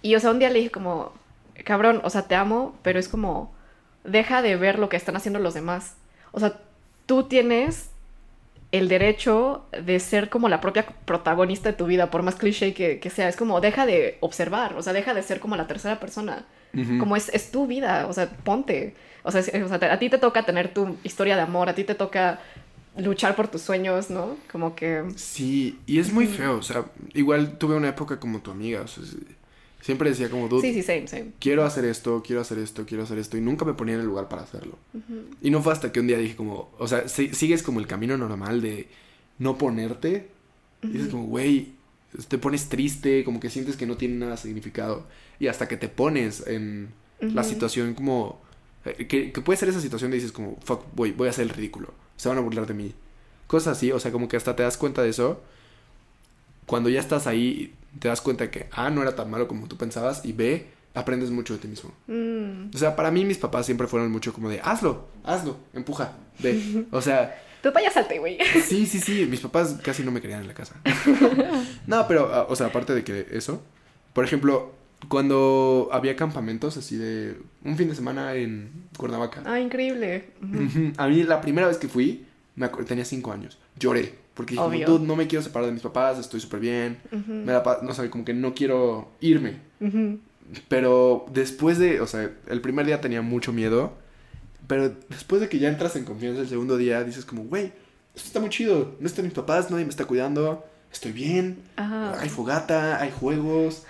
Y, 0.00 0.14
o 0.14 0.20
sea, 0.20 0.30
un 0.30 0.38
día 0.38 0.48
le 0.50 0.60
dije 0.60 0.70
como, 0.70 1.12
cabrón, 1.64 2.00
o 2.04 2.10
sea, 2.10 2.22
te 2.28 2.34
amo, 2.34 2.76
pero 2.82 2.98
es 2.98 3.08
como, 3.08 3.52
deja 4.04 4.42
de 4.42 4.56
ver 4.56 4.78
lo 4.78 4.88
que 4.88 4.96
están 4.96 5.16
haciendo 5.16 5.38
los 5.38 5.54
demás. 5.54 5.94
O 6.32 6.40
sea, 6.40 6.60
tú 7.06 7.24
tienes 7.24 7.90
el 8.70 8.88
derecho 8.88 9.66
de 9.72 10.00
ser 10.00 10.30
como 10.30 10.48
la 10.48 10.60
propia 10.62 10.86
protagonista 11.04 11.70
de 11.70 11.76
tu 11.76 11.84
vida, 11.86 12.10
por 12.10 12.22
más 12.22 12.36
cliché 12.36 12.72
que, 12.72 13.00
que 13.00 13.10
sea. 13.10 13.28
Es 13.28 13.36
como, 13.36 13.60
deja 13.60 13.84
de 13.86 14.16
observar, 14.20 14.74
o 14.76 14.82
sea, 14.82 14.92
deja 14.94 15.12
de 15.14 15.22
ser 15.22 15.40
como 15.40 15.56
la 15.56 15.66
tercera 15.66 16.00
persona. 16.00 16.46
Como 16.98 17.16
es, 17.16 17.28
es 17.34 17.50
tu 17.50 17.66
vida, 17.66 18.06
o 18.08 18.14
sea, 18.14 18.30
ponte. 18.30 18.94
O 19.24 19.30
sea, 19.30 19.40
o 19.40 19.68
sea, 19.68 19.92
a 19.92 19.98
ti 19.98 20.10
te 20.10 20.18
toca 20.18 20.44
tener 20.44 20.72
tu 20.74 20.96
historia 21.04 21.36
de 21.36 21.42
amor, 21.42 21.68
a 21.68 21.74
ti 21.74 21.84
te 21.84 21.94
toca 21.94 22.40
luchar 22.96 23.36
por 23.36 23.48
tus 23.48 23.62
sueños, 23.62 24.10
¿no? 24.10 24.36
Como 24.50 24.74
que... 24.74 25.04
Sí, 25.16 25.78
y 25.86 25.98
es 25.98 26.12
muy 26.12 26.26
feo, 26.26 26.58
o 26.58 26.62
sea, 26.62 26.84
igual 27.14 27.56
tuve 27.58 27.76
una 27.76 27.88
época 27.88 28.18
como 28.20 28.40
tu 28.40 28.50
amiga, 28.50 28.82
o 28.82 28.86
sea, 28.86 29.02
siempre 29.80 30.10
decía 30.10 30.28
como, 30.28 30.48
dude, 30.48 30.60
Sí, 30.62 30.74
sí, 30.74 30.82
same, 30.82 31.08
same. 31.08 31.26
quiero 31.40 31.64
hacer 31.64 31.84
esto, 31.86 32.22
quiero 32.24 32.42
hacer 32.42 32.58
esto, 32.58 32.84
quiero 32.84 33.04
hacer 33.04 33.18
esto, 33.18 33.36
y 33.36 33.40
nunca 33.40 33.64
me 33.64 33.72
ponía 33.74 33.94
en 33.94 34.00
el 34.00 34.06
lugar 34.06 34.28
para 34.28 34.42
hacerlo. 34.42 34.76
Y 35.40 35.50
no 35.50 35.62
fue 35.62 35.72
hasta 35.72 35.90
que 35.92 36.00
un 36.00 36.06
día 36.08 36.18
dije 36.18 36.36
como, 36.36 36.70
o 36.78 36.86
sea, 36.86 37.08
si- 37.08 37.32
sigues 37.34 37.62
como 37.62 37.80
el 37.80 37.86
camino 37.86 38.16
normal 38.18 38.60
de 38.60 38.88
no 39.38 39.56
ponerte, 39.56 40.28
y 40.82 40.88
dices 40.88 41.08
como, 41.08 41.24
güey, 41.24 41.72
te 42.28 42.36
pones 42.36 42.68
triste, 42.68 43.24
como 43.24 43.40
que 43.40 43.48
sientes 43.48 43.76
que 43.76 43.86
no 43.86 43.96
tiene 43.96 44.16
nada 44.16 44.32
de 44.32 44.36
significado, 44.38 45.06
y 45.40 45.46
hasta 45.46 45.66
que 45.66 45.76
te 45.78 45.88
pones 45.88 46.46
en 46.46 46.90
la 47.20 47.42
situación 47.44 47.94
como, 47.94 48.42
que, 48.82 49.32
que 49.32 49.40
puede 49.40 49.56
ser 49.56 49.68
esa 49.68 49.80
situación 49.80 50.10
de 50.10 50.16
dices 50.16 50.32
como, 50.32 50.58
fuck, 50.64 50.84
voy, 50.94 51.12
voy 51.12 51.28
a 51.28 51.30
hacer 51.30 51.44
el 51.44 51.50
ridículo, 51.50 51.94
se 52.16 52.28
van 52.28 52.38
a 52.38 52.40
burlar 52.40 52.66
de 52.66 52.74
mí. 52.74 52.94
Cosas 53.46 53.76
así, 53.76 53.92
o 53.92 54.00
sea, 54.00 54.12
como 54.12 54.28
que 54.28 54.36
hasta 54.36 54.56
te 54.56 54.62
das 54.62 54.76
cuenta 54.76 55.02
de 55.02 55.10
eso. 55.10 55.42
Cuando 56.66 56.88
ya 56.88 57.00
estás 57.00 57.26
ahí, 57.26 57.74
te 57.98 58.08
das 58.08 58.20
cuenta 58.20 58.50
que 58.50 58.68
A, 58.72 58.90
no 58.90 59.02
era 59.02 59.14
tan 59.14 59.30
malo 59.30 59.48
como 59.48 59.68
tú 59.68 59.76
pensabas, 59.76 60.24
y 60.24 60.32
B, 60.32 60.66
aprendes 60.94 61.30
mucho 61.30 61.54
de 61.54 61.60
ti 61.60 61.68
mismo. 61.68 61.92
Mm. 62.06 62.74
O 62.74 62.78
sea, 62.78 62.96
para 62.96 63.10
mí 63.10 63.24
mis 63.24 63.38
papás 63.38 63.66
siempre 63.66 63.86
fueron 63.86 64.10
mucho 64.10 64.32
como 64.32 64.48
de, 64.48 64.60
hazlo, 64.62 65.06
hazlo, 65.24 65.56
empuja, 65.72 66.12
ve. 66.38 66.86
O 66.90 67.02
sea, 67.02 67.38
Tú 67.62 67.72
para 67.72 67.86
allá 67.86 67.94
salte, 67.94 68.18
güey. 68.18 68.38
sí, 68.66 68.86
sí, 68.86 68.98
sí, 68.98 69.26
mis 69.26 69.40
papás 69.40 69.78
casi 69.82 70.02
no 70.02 70.10
me 70.10 70.20
querían 70.20 70.40
en 70.40 70.48
la 70.48 70.54
casa. 70.54 70.74
no, 71.86 72.08
pero, 72.08 72.28
ah, 72.34 72.46
o 72.48 72.56
sea, 72.56 72.66
aparte 72.66 72.92
de 72.92 73.04
que 73.04 73.28
eso, 73.30 73.62
por 74.12 74.24
ejemplo, 74.24 74.72
cuando 75.08 75.88
había 75.92 76.16
campamentos 76.16 76.76
así 76.76 76.96
de 76.96 77.36
un 77.64 77.76
fin 77.76 77.88
de 77.88 77.94
semana 77.94 78.34
en 78.34 78.70
Cuernavaca, 78.96 79.42
Ah, 79.44 79.58
increíble. 79.60 80.26
A 80.96 81.08
mí 81.08 81.22
la 81.24 81.40
primera 81.40 81.66
vez 81.66 81.76
que 81.76 81.88
fui, 81.88 82.26
me 82.56 82.66
acuerdo, 82.66 82.88
tenía 82.88 83.04
cinco 83.04 83.32
años. 83.32 83.58
Lloré. 83.78 84.14
Porque 84.34 84.52
dije, 84.52 84.62
como, 84.62 84.74
Obvio. 84.74 84.86
"Dude, 84.86 85.06
no 85.06 85.14
me 85.16 85.26
quiero 85.26 85.42
separar 85.42 85.66
de 85.66 85.72
mis 85.72 85.82
papás, 85.82 86.18
estoy 86.18 86.40
súper 86.40 86.60
bien. 86.60 86.98
Me 87.26 87.52
da 87.52 87.80
no 87.82 87.92
sé, 87.92 88.08
como 88.08 88.24
que 88.24 88.32
no 88.32 88.54
quiero 88.54 89.10
irme. 89.20 89.56
Pero 90.68 91.26
después 91.32 91.78
de, 91.78 92.00
o 92.00 92.06
sea, 92.06 92.30
el 92.48 92.60
primer 92.60 92.86
día 92.86 93.00
tenía 93.00 93.22
mucho 93.22 93.52
miedo. 93.52 93.92
Pero 94.66 94.90
después 95.08 95.40
de 95.42 95.48
que 95.48 95.58
ya 95.58 95.68
entras 95.68 95.96
en 95.96 96.04
confianza 96.04 96.40
el 96.40 96.48
segundo 96.48 96.76
día, 96.76 97.02
dices 97.04 97.24
como, 97.24 97.44
güey, 97.44 97.72
esto 98.14 98.26
está 98.26 98.40
muy 98.40 98.48
chido. 98.50 98.94
No 99.00 99.06
están 99.06 99.24
mis 99.24 99.34
papás, 99.34 99.70
nadie 99.70 99.84
me 99.84 99.90
está 99.90 100.04
cuidando. 100.04 100.64
Estoy 100.92 101.12
bien. 101.12 101.58
Ajá. 101.76 102.18
Hay 102.20 102.28
fogata, 102.28 103.00
hay 103.00 103.10
juegos. 103.10 103.84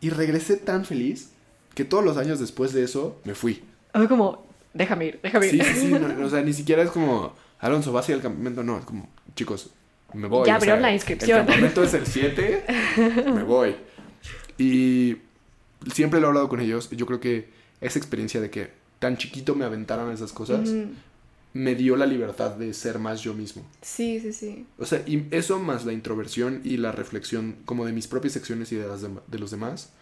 Y 0.00 0.10
regresé 0.10 0.56
tan 0.56 0.84
feliz 0.84 1.30
que 1.74 1.84
todos 1.84 2.04
los 2.04 2.16
años 2.16 2.38
después 2.38 2.72
de 2.72 2.84
eso 2.84 3.20
me 3.24 3.34
fui. 3.34 3.62
Fue 3.92 4.08
como, 4.08 4.46
déjame 4.74 5.06
ir, 5.06 5.20
déjame 5.22 5.46
ir. 5.46 5.64
Sí, 5.64 5.74
sí, 5.74 5.80
sí. 5.80 5.88
no, 5.88 6.24
o 6.26 6.30
sea, 6.30 6.42
ni 6.42 6.52
siquiera 6.52 6.82
es 6.82 6.90
como, 6.90 7.34
Alonso, 7.58 7.92
vas 7.92 8.08
a 8.08 8.12
ir 8.12 8.16
al 8.16 8.22
campamento. 8.22 8.62
No, 8.62 8.78
es 8.78 8.84
como, 8.84 9.08
chicos, 9.34 9.70
me 10.14 10.28
voy. 10.28 10.46
Ya 10.46 10.56
abrieron 10.56 10.82
la 10.82 10.92
inscripción. 10.92 11.40
El 11.40 11.46
campamento 11.46 11.82
es 11.82 11.94
el 11.94 12.06
7, 12.06 12.64
me 13.34 13.42
voy. 13.42 13.76
Y 14.56 15.16
siempre 15.92 16.20
lo 16.20 16.26
he 16.26 16.28
hablado 16.28 16.48
con 16.48 16.60
ellos. 16.60 16.88
y 16.90 16.96
Yo 16.96 17.06
creo 17.06 17.20
que 17.20 17.50
esa 17.80 17.98
experiencia 17.98 18.40
de 18.40 18.50
que 18.50 18.70
tan 18.98 19.16
chiquito 19.16 19.54
me 19.54 19.64
aventaran 19.64 20.10
esas 20.10 20.32
cosas. 20.32 20.68
Me 21.54 21.74
dio 21.74 21.96
la 21.96 22.06
libertad 22.06 22.52
de 22.52 22.72
ser 22.74 22.98
más 22.98 23.22
yo 23.22 23.34
mismo. 23.34 23.66
Sí, 23.82 24.20
sí, 24.20 24.32
sí. 24.32 24.66
O 24.78 24.84
sea, 24.84 25.02
y 25.06 25.26
eso 25.30 25.58
más 25.58 25.84
la 25.84 25.92
introversión 25.92 26.60
y 26.64 26.76
la 26.76 26.92
reflexión 26.92 27.56
como 27.64 27.86
de 27.86 27.92
mis 27.92 28.06
propias 28.06 28.36
acciones 28.36 28.70
y 28.72 28.76
de, 28.76 28.86
las 28.86 29.02
de 29.02 29.38
los 29.38 29.50
demás, 29.50 29.92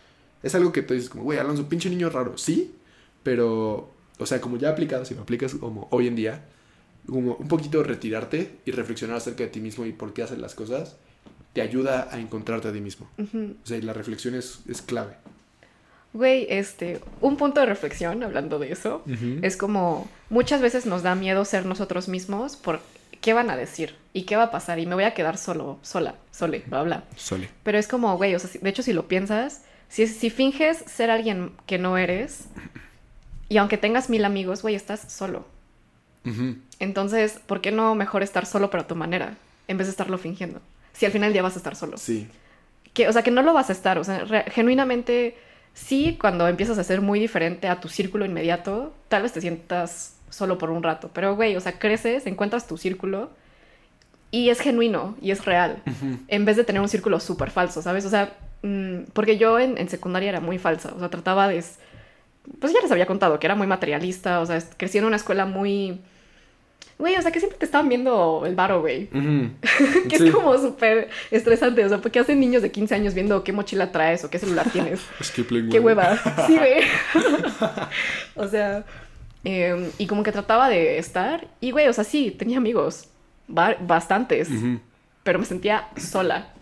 es 0.42 0.54
algo 0.54 0.72
que 0.72 0.82
tú 0.82 0.94
dices 0.94 1.08
como, 1.08 1.24
güey, 1.24 1.38
Alonso, 1.38 1.68
pinche 1.68 1.88
niño 1.88 2.10
raro. 2.10 2.36
Sí, 2.36 2.74
pero, 3.22 3.90
o 4.18 4.26
sea, 4.26 4.40
como 4.40 4.58
ya 4.58 4.70
aplicado, 4.70 5.04
si 5.04 5.14
lo 5.14 5.22
aplicas 5.22 5.54
como 5.54 5.88
hoy 5.90 6.08
en 6.08 6.16
día, 6.16 6.44
como 7.06 7.34
un 7.34 7.48
poquito 7.48 7.82
retirarte 7.82 8.58
y 8.64 8.72
reflexionar 8.72 9.16
acerca 9.16 9.44
de 9.44 9.50
ti 9.50 9.60
mismo 9.60 9.86
y 9.86 9.92
por 9.92 10.12
qué 10.12 10.22
haces 10.22 10.38
las 10.38 10.54
cosas, 10.54 10.96
te 11.52 11.62
ayuda 11.62 12.08
a 12.12 12.20
encontrarte 12.20 12.68
a 12.68 12.72
ti 12.72 12.80
mismo. 12.80 13.08
Ujú. 13.18 13.56
O 13.62 13.66
sea, 13.66 13.78
y 13.78 13.82
la 13.82 13.92
reflexión 13.92 14.34
es, 14.34 14.60
es 14.68 14.82
clave. 14.82 15.16
Güey, 16.16 16.46
este, 16.48 17.00
un 17.20 17.36
punto 17.36 17.60
de 17.60 17.66
reflexión 17.66 18.22
hablando 18.22 18.58
de 18.58 18.72
eso, 18.72 19.02
es 19.42 19.56
como 19.58 20.08
muchas 20.30 20.62
veces 20.62 20.86
nos 20.86 21.02
da 21.02 21.14
miedo 21.14 21.44
ser 21.44 21.66
nosotros 21.66 22.08
mismos 22.08 22.56
por 22.56 22.80
qué 23.20 23.34
van 23.34 23.50
a 23.50 23.56
decir 23.56 23.94
y 24.14 24.22
qué 24.22 24.36
va 24.36 24.44
a 24.44 24.50
pasar 24.50 24.78
y 24.78 24.86
me 24.86 24.94
voy 24.94 25.04
a 25.04 25.12
quedar 25.12 25.36
solo, 25.36 25.78
sola, 25.82 26.14
sole, 26.30 26.62
bla, 26.66 26.82
bla. 26.84 27.04
Sole. 27.16 27.50
Pero 27.64 27.76
es 27.76 27.86
como, 27.86 28.16
güey, 28.16 28.34
o 28.34 28.38
sea, 28.38 28.48
de 28.60 28.70
hecho 28.70 28.82
si 28.82 28.92
lo 28.94 29.08
piensas, 29.08 29.62
si, 29.88 30.06
si 30.06 30.30
finges 30.30 30.78
ser 30.86 31.10
alguien 31.10 31.52
que 31.66 31.76
no 31.78 31.98
eres 31.98 32.44
y 33.50 33.58
aunque 33.58 33.76
tengas 33.76 34.08
mil 34.08 34.24
amigos, 34.24 34.62
güey, 34.62 34.74
estás 34.74 35.12
solo. 35.12 35.44
Entonces, 36.80 37.40
¿por 37.46 37.60
qué 37.60 37.70
no 37.72 37.94
mejor 37.94 38.22
estar 38.22 38.46
solo 38.46 38.70
pero 38.70 38.82
a 38.82 38.86
tu 38.86 38.96
manera 38.96 39.34
en 39.68 39.76
vez 39.78 39.86
de 39.86 39.90
estarlo 39.92 40.18
fingiendo? 40.18 40.60
Si 40.92 41.06
al 41.06 41.12
final 41.12 41.28
del 41.28 41.34
día 41.34 41.42
vas 41.42 41.54
a 41.54 41.58
estar 41.58 41.76
solo. 41.76 41.98
Sí. 41.98 42.26
Que, 42.94 43.06
o 43.08 43.12
sea, 43.12 43.22
que 43.22 43.30
no 43.30 43.42
lo 43.42 43.52
vas 43.52 43.68
a 43.68 43.72
estar. 43.72 43.98
O 43.98 44.04
sea, 44.04 44.24
re- 44.24 44.44
genuinamente, 44.50 45.36
sí, 45.76 46.16
cuando 46.18 46.48
empiezas 46.48 46.78
a 46.78 46.84
ser 46.84 47.02
muy 47.02 47.20
diferente 47.20 47.68
a 47.68 47.80
tu 47.80 47.88
círculo 47.88 48.24
inmediato, 48.24 48.94
tal 49.08 49.22
vez 49.22 49.32
te 49.32 49.40
sientas 49.40 50.16
solo 50.30 50.58
por 50.58 50.70
un 50.70 50.82
rato. 50.82 51.10
Pero, 51.12 51.36
güey, 51.36 51.54
o 51.54 51.60
sea, 51.60 51.78
creces, 51.78 52.26
encuentras 52.26 52.66
tu 52.66 52.78
círculo 52.78 53.30
y 54.30 54.48
es 54.48 54.58
genuino 54.60 55.16
y 55.20 55.30
es 55.30 55.44
real. 55.44 55.82
En 56.28 56.44
vez 56.44 56.56
de 56.56 56.64
tener 56.64 56.80
un 56.80 56.88
círculo 56.88 57.20
súper 57.20 57.50
falso, 57.50 57.82
¿sabes? 57.82 58.06
O 58.06 58.10
sea, 58.10 58.36
mm, 58.62 59.10
porque 59.12 59.36
yo 59.36 59.58
en, 59.58 59.78
en 59.78 59.88
secundaria 59.88 60.30
era 60.30 60.40
muy 60.40 60.58
falsa. 60.58 60.92
O 60.96 60.98
sea, 60.98 61.10
trataba 61.10 61.46
de... 61.46 61.62
Pues 62.58 62.72
ya 62.72 62.80
les 62.80 62.90
había 62.90 63.06
contado 63.06 63.38
que 63.38 63.46
era 63.46 63.54
muy 63.54 63.66
materialista. 63.66 64.40
O 64.40 64.46
sea, 64.46 64.58
crecí 64.78 64.98
en 64.98 65.04
una 65.04 65.16
escuela 65.16 65.44
muy... 65.44 66.00
Güey, 66.98 67.14
o 67.16 67.20
sea, 67.22 67.30
que 67.30 67.40
siempre 67.40 67.58
te 67.58 67.66
estaban 67.66 67.88
viendo 67.90 68.44
el 68.46 68.54
varo, 68.54 68.80
güey. 68.80 69.08
Que 70.08 70.16
Sí. 70.18 70.28
es 70.28 70.34
como 70.34 70.56
súper 70.56 71.10
estresante. 71.30 71.84
O 71.84 71.88
sea, 71.90 71.98
porque 71.98 72.18
hacen 72.20 72.40
niños 72.40 72.62
de 72.62 72.70
15 72.70 72.94
años 72.94 73.12
viendo 73.14 73.44
qué 73.44 73.52
mochila 73.52 73.92
traes 73.92 74.24
o 74.24 74.30
qué 74.30 74.38
celular 74.38 74.70
tienes. 74.70 75.00
Skipling, 75.22 75.68
qué 75.68 75.78
güey. 75.78 75.94
hueva. 75.94 76.16
Sí, 76.46 76.56
güey. 76.56 76.80
o 78.34 78.48
sea, 78.48 78.84
em, 79.44 79.90
y 79.98 80.06
como 80.06 80.22
que 80.22 80.32
trataba 80.32 80.68
de 80.68 80.98
estar. 80.98 81.48
Y, 81.60 81.70
güey, 81.70 81.86
o 81.88 81.92
sea, 81.92 82.04
sí, 82.04 82.30
tenía 82.30 82.56
amigos. 82.58 83.08
ba- 83.48 83.76
bastantes. 83.80 84.48
Pero 85.22 85.38
me 85.38 85.44
sentía 85.44 85.88
sola. 85.96 86.52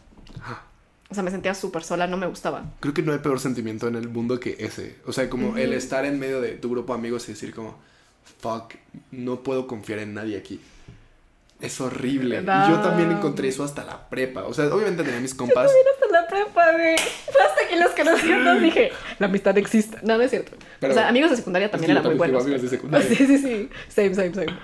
O 1.10 1.14
sea, 1.14 1.22
me 1.22 1.30
sentía 1.30 1.54
súper 1.54 1.84
sola, 1.84 2.06
no 2.08 2.16
me 2.16 2.26
gustaba. 2.26 2.64
Creo 2.80 2.92
que 2.92 3.02
no 3.02 3.12
hay 3.12 3.18
peor 3.18 3.38
sentimiento 3.38 3.86
en 3.86 3.94
el 3.94 4.08
mundo 4.08 4.40
que 4.40 4.56
ese. 4.58 4.96
O 5.06 5.12
sea, 5.12 5.30
como 5.30 5.56
el 5.56 5.72
estar 5.74 6.04
en 6.04 6.18
medio 6.18 6.40
de 6.40 6.52
tu 6.52 6.70
grupo 6.70 6.92
de 6.92 6.98
amigos 6.98 7.28
y 7.28 7.32
decir 7.32 7.54
como, 7.54 7.78
fuck, 8.40 8.74
no 9.10 9.40
puedo 9.42 9.66
confiar 9.66 9.98
en 10.00 10.14
nadie 10.14 10.36
aquí. 10.36 10.60
Es 11.60 11.80
horrible. 11.80 12.40
Y 12.42 12.70
yo 12.70 12.80
también 12.80 13.10
encontré 13.12 13.48
eso 13.48 13.64
hasta 13.64 13.84
la 13.84 14.08
prepa. 14.10 14.44
O 14.44 14.52
sea, 14.52 14.66
obviamente 14.66 15.02
tenía 15.02 15.20
mis 15.20 15.34
compas. 15.34 15.70
Hasta 15.70 16.20
la 16.20 16.26
prepa, 16.28 16.72
güey. 16.72 16.96
Fue 16.98 17.42
hasta 17.42 17.68
que 17.68 17.76
los 17.78 17.92
conocí, 17.92 18.60
dije, 18.64 18.90
la 19.18 19.26
amistad 19.28 19.56
existe. 19.56 19.96
No, 20.02 20.16
no 20.18 20.22
es 20.24 20.30
cierto. 20.30 20.52
Pero- 20.80 20.92
o 20.92 20.96
sea, 20.96 21.08
amigos 21.08 21.30
de 21.30 21.36
secundaria 21.36 21.70
también 21.70 21.92
yo 21.92 21.98
eran 21.98 22.04
muy 22.06 22.16
buenos. 22.18 22.42
amigos 22.42 22.62
de 22.62 22.68
secundaria. 22.68 23.08
Sí, 23.16 23.16
sí, 23.16 23.38
sí. 23.38 23.70
Same, 23.88 24.14
same, 24.14 24.34
same. 24.34 24.58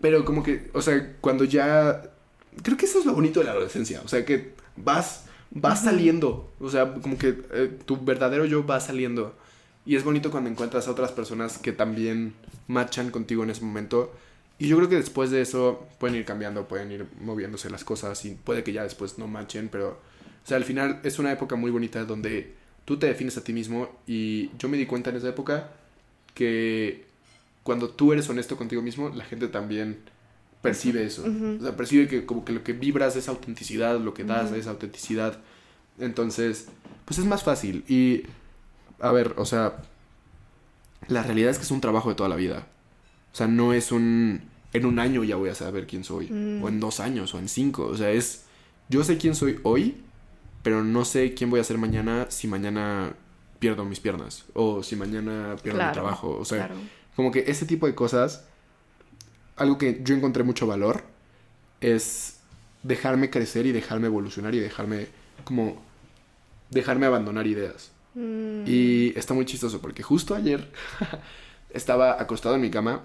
Pero 0.00 0.24
como 0.24 0.42
que, 0.42 0.70
o 0.72 0.82
sea, 0.82 1.12
cuando 1.20 1.44
ya... 1.44 2.02
Creo 2.62 2.76
que 2.76 2.86
eso 2.86 2.98
es 2.98 3.06
lo 3.06 3.12
bonito 3.14 3.40
de 3.40 3.46
la 3.46 3.52
adolescencia. 3.52 4.00
O 4.04 4.08
sea, 4.08 4.24
que 4.24 4.54
vas, 4.76 5.26
vas 5.50 5.84
saliendo. 5.84 6.52
O 6.58 6.70
sea, 6.70 6.94
como 6.94 7.16
que 7.18 7.38
eh, 7.52 7.70
tu 7.84 8.02
verdadero 8.04 8.44
yo 8.44 8.66
va 8.66 8.80
saliendo. 8.80 9.36
Y 9.86 9.96
es 9.96 10.04
bonito 10.04 10.30
cuando 10.30 10.50
encuentras 10.50 10.88
a 10.88 10.90
otras 10.90 11.12
personas 11.12 11.58
que 11.58 11.72
también 11.72 12.34
machan 12.68 13.10
contigo 13.10 13.44
en 13.44 13.50
ese 13.50 13.64
momento. 13.64 14.12
Y 14.58 14.68
yo 14.68 14.76
creo 14.76 14.88
que 14.88 14.96
después 14.96 15.30
de 15.30 15.42
eso 15.42 15.86
pueden 15.98 16.16
ir 16.16 16.24
cambiando, 16.24 16.66
pueden 16.68 16.90
ir 16.92 17.06
moviéndose 17.20 17.68
las 17.70 17.84
cosas 17.84 18.24
y 18.24 18.34
puede 18.34 18.62
que 18.62 18.72
ya 18.72 18.82
después 18.82 19.18
no 19.18 19.26
machen, 19.26 19.68
pero... 19.70 20.00
O 20.44 20.46
sea, 20.46 20.58
al 20.58 20.64
final 20.64 21.00
es 21.04 21.18
una 21.18 21.32
época 21.32 21.56
muy 21.56 21.70
bonita 21.70 22.04
donde 22.04 22.54
tú 22.84 22.98
te 22.98 23.06
defines 23.06 23.36
a 23.38 23.44
ti 23.44 23.52
mismo 23.52 23.98
y 24.06 24.50
yo 24.58 24.68
me 24.68 24.76
di 24.76 24.84
cuenta 24.84 25.08
en 25.08 25.16
esa 25.16 25.30
época 25.30 25.70
que 26.34 27.06
cuando 27.62 27.88
tú 27.88 28.12
eres 28.12 28.28
honesto 28.28 28.56
contigo 28.56 28.82
mismo, 28.82 29.08
la 29.08 29.24
gente 29.24 29.48
también 29.48 29.98
percibe 30.60 31.04
eso. 31.04 31.24
O 31.24 31.62
sea, 31.62 31.76
percibe 31.76 32.08
que 32.08 32.26
como 32.26 32.44
que 32.44 32.52
lo 32.52 32.62
que 32.62 32.72
vibras 32.74 33.16
es 33.16 33.28
autenticidad, 33.28 33.98
lo 34.00 34.14
que 34.14 34.24
das 34.24 34.52
es 34.52 34.66
autenticidad. 34.66 35.40
Entonces, 35.98 36.68
pues 37.04 37.18
es 37.18 37.24
más 37.24 37.42
fácil. 37.42 37.84
Y, 37.88 38.24
a 39.04 39.12
ver, 39.12 39.34
o 39.36 39.44
sea, 39.44 39.76
la 41.08 41.22
realidad 41.22 41.50
es 41.50 41.58
que 41.58 41.64
es 41.64 41.70
un 41.70 41.82
trabajo 41.82 42.08
de 42.08 42.14
toda 42.14 42.30
la 42.30 42.36
vida. 42.36 42.66
O 43.32 43.36
sea, 43.36 43.46
no 43.46 43.74
es 43.74 43.92
un... 43.92 44.48
En 44.72 44.86
un 44.86 44.98
año 44.98 45.22
ya 45.24 45.36
voy 45.36 45.50
a 45.50 45.54
saber 45.54 45.86
quién 45.86 46.04
soy. 46.04 46.28
Mm. 46.30 46.62
O 46.62 46.68
en 46.68 46.80
dos 46.80 47.00
años, 47.00 47.34
o 47.34 47.38
en 47.38 47.48
cinco. 47.48 47.86
O 47.86 47.96
sea, 47.96 48.10
es... 48.10 48.46
Yo 48.88 49.04
sé 49.04 49.18
quién 49.18 49.34
soy 49.34 49.60
hoy, 49.62 50.02
pero 50.62 50.82
no 50.82 51.04
sé 51.04 51.34
quién 51.34 51.50
voy 51.50 51.60
a 51.60 51.64
ser 51.64 51.76
mañana 51.76 52.26
si 52.30 52.48
mañana 52.48 53.14
pierdo 53.58 53.84
mis 53.84 54.00
piernas 54.00 54.46
o 54.54 54.82
si 54.82 54.96
mañana 54.96 55.56
pierdo 55.62 55.84
mi 55.84 55.92
trabajo. 55.92 56.38
O 56.38 56.44
sea, 56.46 56.66
claro. 56.66 56.80
como 57.14 57.30
que 57.30 57.44
ese 57.46 57.66
tipo 57.66 57.86
de 57.86 57.94
cosas, 57.94 58.46
algo 59.56 59.76
que 59.76 60.00
yo 60.02 60.14
encontré 60.14 60.44
mucho 60.44 60.66
valor 60.66 61.02
es 61.80 62.40
dejarme 62.82 63.28
crecer 63.28 63.66
y 63.66 63.72
dejarme 63.72 64.06
evolucionar 64.06 64.54
y 64.54 64.60
dejarme 64.60 65.08
como 65.44 65.82
dejarme 66.70 67.06
abandonar 67.06 67.46
ideas. 67.46 67.93
Mm, 68.14 68.64
Y 68.66 69.12
está 69.16 69.34
muy 69.34 69.44
chistoso 69.44 69.80
porque 69.80 70.02
justo 70.02 70.34
ayer 70.34 70.70
estaba 71.70 72.20
acostado 72.20 72.54
en 72.54 72.60
mi 72.60 72.70
cama 72.70 73.02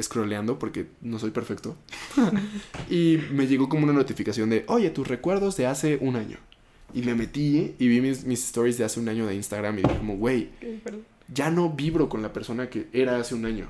scrolleando 0.00 0.58
porque 0.58 0.86
no 1.00 1.18
soy 1.18 1.30
perfecto. 1.30 1.76
y 2.90 3.18
me 3.32 3.46
llegó 3.46 3.68
como 3.68 3.84
una 3.84 3.92
notificación 3.92 4.50
de, 4.50 4.64
oye, 4.68 4.90
tus 4.90 5.06
recuerdos 5.06 5.56
de 5.56 5.66
hace 5.66 5.98
un 6.00 6.16
año. 6.16 6.38
Y 6.94 7.02
me 7.02 7.14
metí 7.14 7.74
y 7.78 7.88
vi 7.88 8.00
mis, 8.00 8.24
mis 8.24 8.44
stories 8.44 8.78
de 8.78 8.84
hace 8.84 9.00
un 9.00 9.08
año 9.08 9.26
de 9.26 9.34
Instagram 9.34 9.78
y 9.78 9.82
dije 9.82 9.96
como, 9.98 10.16
güey, 10.16 10.50
ya 11.32 11.50
no 11.50 11.70
vibro 11.70 12.08
con 12.08 12.22
la 12.22 12.32
persona 12.32 12.70
que 12.70 12.86
era 12.92 13.18
hace 13.18 13.34
un 13.34 13.44
año. 13.44 13.68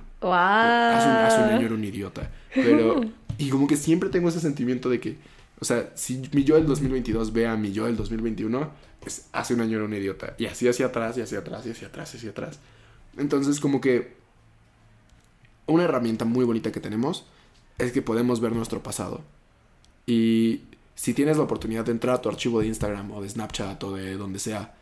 Hace 0.97 1.09
un, 1.09 1.17
hace 1.17 1.43
un 1.43 1.49
año 1.57 1.67
era 1.67 1.75
un 1.75 1.85
idiota. 1.85 2.31
Pero, 2.55 3.01
y 3.39 3.49
como 3.49 3.67
que 3.67 3.77
siempre 3.77 4.11
tengo 4.11 4.29
ese 4.29 4.41
sentimiento 4.41 4.91
de 4.91 5.01
que, 5.01 5.17
o 5.61 5.65
sea, 5.65 5.93
si 5.95 6.23
mi 6.33 6.45
yo 6.45 6.57
del 6.57 6.67
2022 6.67 7.33
ve 7.33 7.47
a 7.47 7.57
mi 7.57 7.73
yo 7.73 7.87
del 7.87 7.97
2021, 7.97 8.71
pues 9.01 9.27
hace 9.33 9.55
un 9.55 9.61
año 9.61 9.77
era 9.77 9.87
un 9.87 9.95
idiota. 9.95 10.35
Y 10.39 10.47
así 10.47 10.69
hacia 10.69 10.87
atrás, 10.87 11.17
y 11.19 11.23
hacia 11.23 11.39
atrás, 11.39 11.67
y 11.67 11.71
hacia 11.71 11.89
atrás, 11.89 12.13
y 12.15 12.17
hacia 12.19 12.31
atrás. 12.31 12.59
Entonces, 13.17 13.61
como 13.61 13.81
que 13.81 14.15
una 15.67 15.85
herramienta 15.85 16.25
muy 16.25 16.45
bonita 16.45 16.73
que 16.73 16.81
tenemos 16.81 17.25
es 17.79 17.93
que 17.93 18.03
podemos 18.03 18.41
ver 18.41 18.53
nuestro 18.53 18.83
pasado. 18.83 19.23
Y 20.07 20.63
si 20.95 21.15
tienes 21.15 21.37
la 21.37 21.43
oportunidad 21.45 21.85
de 21.85 21.93
entrar 21.93 22.17
a 22.17 22.23
tu 22.23 22.29
archivo 22.29 22.61
de 22.61 22.67
Instagram 22.69 23.11
o 23.13 23.23
de 23.23 23.29
Snapchat 23.29 23.83
o 23.85 23.95
de 23.95 24.17
donde 24.17 24.39
sea, 24.39 24.75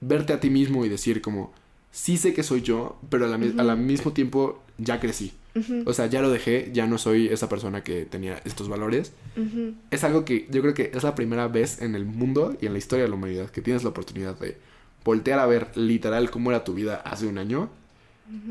verte 0.00 0.32
a 0.32 0.40
ti 0.40 0.50
mismo 0.50 0.84
y 0.84 0.88
decir 0.88 1.20
como, 1.20 1.52
sí 1.92 2.16
sé 2.16 2.32
que 2.34 2.42
soy 2.42 2.62
yo, 2.62 2.98
pero 3.10 3.26
a 3.26 3.28
la, 3.28 3.38
mi- 3.38 3.58
a 3.58 3.62
la 3.62 3.76
mismo 3.76 4.12
tiempo 4.12 4.62
ya 4.78 4.98
crecí. 5.00 5.32
Ujú, 5.54 5.82
O 5.86 5.92
sea, 5.92 6.06
ya 6.06 6.22
lo 6.22 6.30
dejé, 6.30 6.70
ya 6.72 6.86
no 6.86 6.96
soy 6.98 7.26
esa 7.28 7.48
persona 7.48 7.82
que 7.82 8.04
tenía 8.04 8.40
estos 8.44 8.68
valores. 8.68 9.12
ujú. 9.36 9.74
Es 9.90 10.04
algo 10.04 10.24
que 10.24 10.46
yo 10.50 10.62
creo 10.62 10.74
que 10.74 10.90
es 10.94 11.02
la 11.02 11.14
primera 11.14 11.48
vez 11.48 11.82
en 11.82 11.94
el 11.94 12.04
mundo 12.04 12.56
y 12.60 12.66
en 12.66 12.72
la 12.72 12.78
historia 12.78 13.04
de 13.04 13.08
la 13.08 13.16
humanidad 13.16 13.50
que 13.50 13.60
tienes 13.60 13.82
la 13.82 13.88
oportunidad 13.90 14.38
de 14.38 14.56
voltear 15.04 15.38
a 15.40 15.46
ver 15.46 15.76
literal 15.76 16.30
cómo 16.30 16.50
era 16.50 16.62
tu 16.62 16.74
vida 16.74 16.96
hace 17.04 17.26
un 17.26 17.38
año 17.38 17.68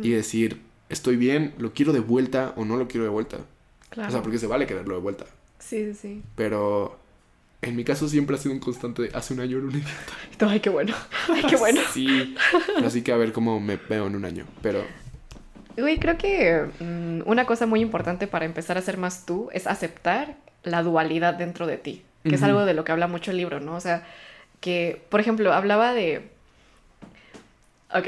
y 0.01 0.09
decir, 0.09 0.59
estoy 0.89 1.15
bien, 1.15 1.53
lo 1.57 1.71
quiero 1.73 1.93
de 1.93 2.01
vuelta 2.01 2.53
o 2.57 2.65
no 2.65 2.75
lo 2.75 2.87
quiero 2.89 3.05
de 3.05 3.09
vuelta. 3.11 3.37
Claro. 3.89 4.09
O 4.09 4.11
sea, 4.11 4.21
porque 4.21 4.37
se 4.39 4.47
vale 4.47 4.67
quererlo 4.67 4.95
de 4.95 5.01
vuelta. 5.01 5.25
Sí, 5.59 5.93
sí, 5.93 5.93
sí. 5.93 6.21
Pero 6.35 6.99
en 7.61 7.75
mi 7.77 7.83
caso 7.85 8.09
siempre 8.09 8.35
ha 8.35 8.39
sido 8.39 8.53
un 8.53 8.59
constante 8.59 9.03
de 9.03 9.09
hace 9.13 9.33
un 9.33 9.39
año 9.39 9.57
era 9.57 9.67
un 9.67 9.71
idiota. 9.71 10.13
Ay, 10.51 10.59
qué 10.59 10.69
bueno. 10.69 10.93
Ay, 11.29 11.43
qué 11.49 11.55
bueno. 11.55 11.79
Sí. 11.93 12.35
Así 12.83 13.01
que 13.03 13.11
a 13.13 13.17
ver 13.17 13.31
cómo 13.31 13.59
me 13.61 13.77
veo 13.77 14.07
en 14.07 14.15
un 14.17 14.25
año. 14.25 14.45
Pero 14.61 14.83
Güey, 15.79 15.97
creo 15.97 16.17
que 16.17 16.65
mm, 16.79 17.21
una 17.25 17.45
cosa 17.45 17.65
muy 17.65 17.81
importante 17.81 18.27
para 18.27 18.45
empezar 18.45 18.77
a 18.77 18.81
ser 18.81 18.97
más 18.97 19.25
tú 19.25 19.49
es 19.51 19.67
aceptar 19.67 20.35
la 20.63 20.83
dualidad 20.83 21.35
dentro 21.35 21.67
de 21.67 21.77
ti, 21.77 22.03
que 22.23 22.35
es 22.35 22.43
algo 22.43 22.65
de 22.65 22.73
lo 22.73 22.83
que 22.83 22.91
habla 22.91 23.07
mucho 23.07 23.31
el 23.31 23.37
libro, 23.37 23.59
¿no? 23.59 23.75
O 23.75 23.79
sea, 23.79 24.05
que, 24.59 25.01
por 25.09 25.19
ejemplo, 25.19 25.53
hablaba 25.53 25.93
de... 25.93 26.29
Ok. 27.93 28.07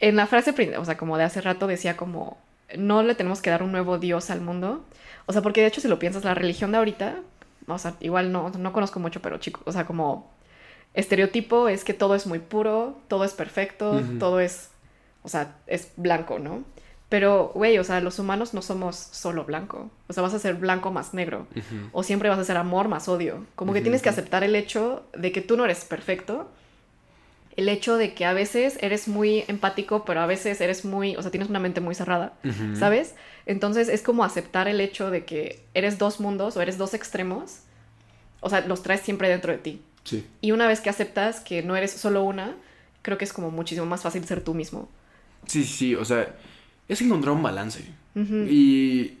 En 0.00 0.16
la 0.16 0.26
frase, 0.26 0.54
o 0.76 0.84
sea, 0.84 0.96
como 0.96 1.18
de 1.18 1.24
hace 1.24 1.40
rato 1.40 1.66
decía 1.66 1.96
como, 1.96 2.38
no 2.76 3.02
le 3.02 3.14
tenemos 3.14 3.42
que 3.42 3.50
dar 3.50 3.62
un 3.62 3.72
nuevo 3.72 3.98
Dios 3.98 4.30
al 4.30 4.40
mundo. 4.40 4.84
O 5.26 5.32
sea, 5.32 5.42
porque 5.42 5.60
de 5.60 5.66
hecho 5.66 5.80
si 5.80 5.88
lo 5.88 5.98
piensas, 5.98 6.24
la 6.24 6.34
religión 6.34 6.72
de 6.72 6.78
ahorita, 6.78 7.16
o 7.66 7.78
sea, 7.78 7.94
igual 8.00 8.32
no, 8.32 8.50
no 8.50 8.72
conozco 8.72 9.00
mucho, 9.00 9.20
pero 9.20 9.38
chico, 9.38 9.60
o 9.64 9.72
sea, 9.72 9.84
como 9.86 10.30
estereotipo 10.94 11.68
es 11.68 11.84
que 11.84 11.94
todo 11.94 12.14
es 12.14 12.26
muy 12.26 12.38
puro, 12.38 12.98
todo 13.08 13.24
es 13.24 13.32
perfecto, 13.32 14.00
todo 14.18 14.40
es, 14.40 14.70
o 15.28 15.30
sea, 15.30 15.58
es 15.66 15.90
blanco, 15.98 16.38
¿no? 16.38 16.64
Pero, 17.10 17.52
güey, 17.54 17.78
o 17.78 17.84
sea, 17.84 18.00
los 18.00 18.18
humanos 18.18 18.54
no 18.54 18.62
somos 18.62 18.96
solo 18.96 19.44
blanco. 19.44 19.90
O 20.06 20.14
sea, 20.14 20.22
vas 20.22 20.32
a 20.32 20.38
ser 20.38 20.54
blanco 20.54 20.90
más 20.90 21.12
negro. 21.12 21.46
O 21.92 22.02
siempre 22.02 22.30
vas 22.30 22.38
a 22.38 22.44
ser 22.44 22.56
amor 22.56 22.88
más 22.88 23.08
odio. 23.08 23.44
Como 23.54 23.74
que 23.74 23.82
tienes 23.82 24.00
que 24.00 24.08
aceptar 24.08 24.42
el 24.42 24.56
hecho 24.56 25.04
de 25.14 25.30
que 25.30 25.42
tú 25.42 25.58
no 25.58 25.66
eres 25.66 25.84
perfecto. 25.84 26.50
El 27.56 27.68
hecho 27.68 27.98
de 27.98 28.14
que 28.14 28.24
a 28.24 28.32
veces 28.32 28.78
eres 28.80 29.06
muy 29.06 29.44
empático, 29.48 30.06
pero 30.06 30.20
a 30.20 30.26
veces 30.26 30.62
eres 30.62 30.86
muy, 30.86 31.14
o 31.16 31.20
sea, 31.20 31.30
tienes 31.30 31.50
una 31.50 31.58
mente 31.58 31.82
muy 31.82 31.94
cerrada. 31.94 32.32
¿sabes? 32.74 33.14
Entonces 33.44 33.90
es 33.90 34.00
como 34.00 34.24
aceptar 34.24 34.66
el 34.66 34.80
hecho 34.80 35.10
de 35.10 35.26
que 35.26 35.62
eres 35.74 35.98
dos 35.98 36.20
mundos 36.20 36.56
o 36.56 36.62
eres 36.62 36.78
dos 36.78 36.94
extremos. 36.94 37.58
O 38.40 38.48
sea, 38.48 38.62
los 38.62 38.82
traes 38.82 39.02
siempre 39.02 39.28
dentro 39.28 39.52
de 39.52 39.58
ti. 39.58 39.82
Sí. 40.04 40.26
Y 40.40 40.52
una 40.52 40.66
vez 40.66 40.80
que 40.80 40.88
aceptas 40.88 41.40
que 41.40 41.62
no 41.62 41.76
eres 41.76 41.92
solo 41.92 42.22
una, 42.22 42.56
creo 43.02 43.18
que 43.18 43.24
es 43.24 43.32
como 43.32 43.50
muchísimo 43.50 43.86
más 43.86 44.02
fácil 44.02 44.24
ser 44.26 44.42
tú 44.42 44.54
mismo. 44.54 44.88
Sí, 45.46 45.64
sí, 45.64 45.94
o 45.94 46.04
sea, 46.04 46.36
es 46.88 47.00
encontrar 47.00 47.34
un 47.34 47.42
balance. 47.42 47.84
Y 48.14 49.12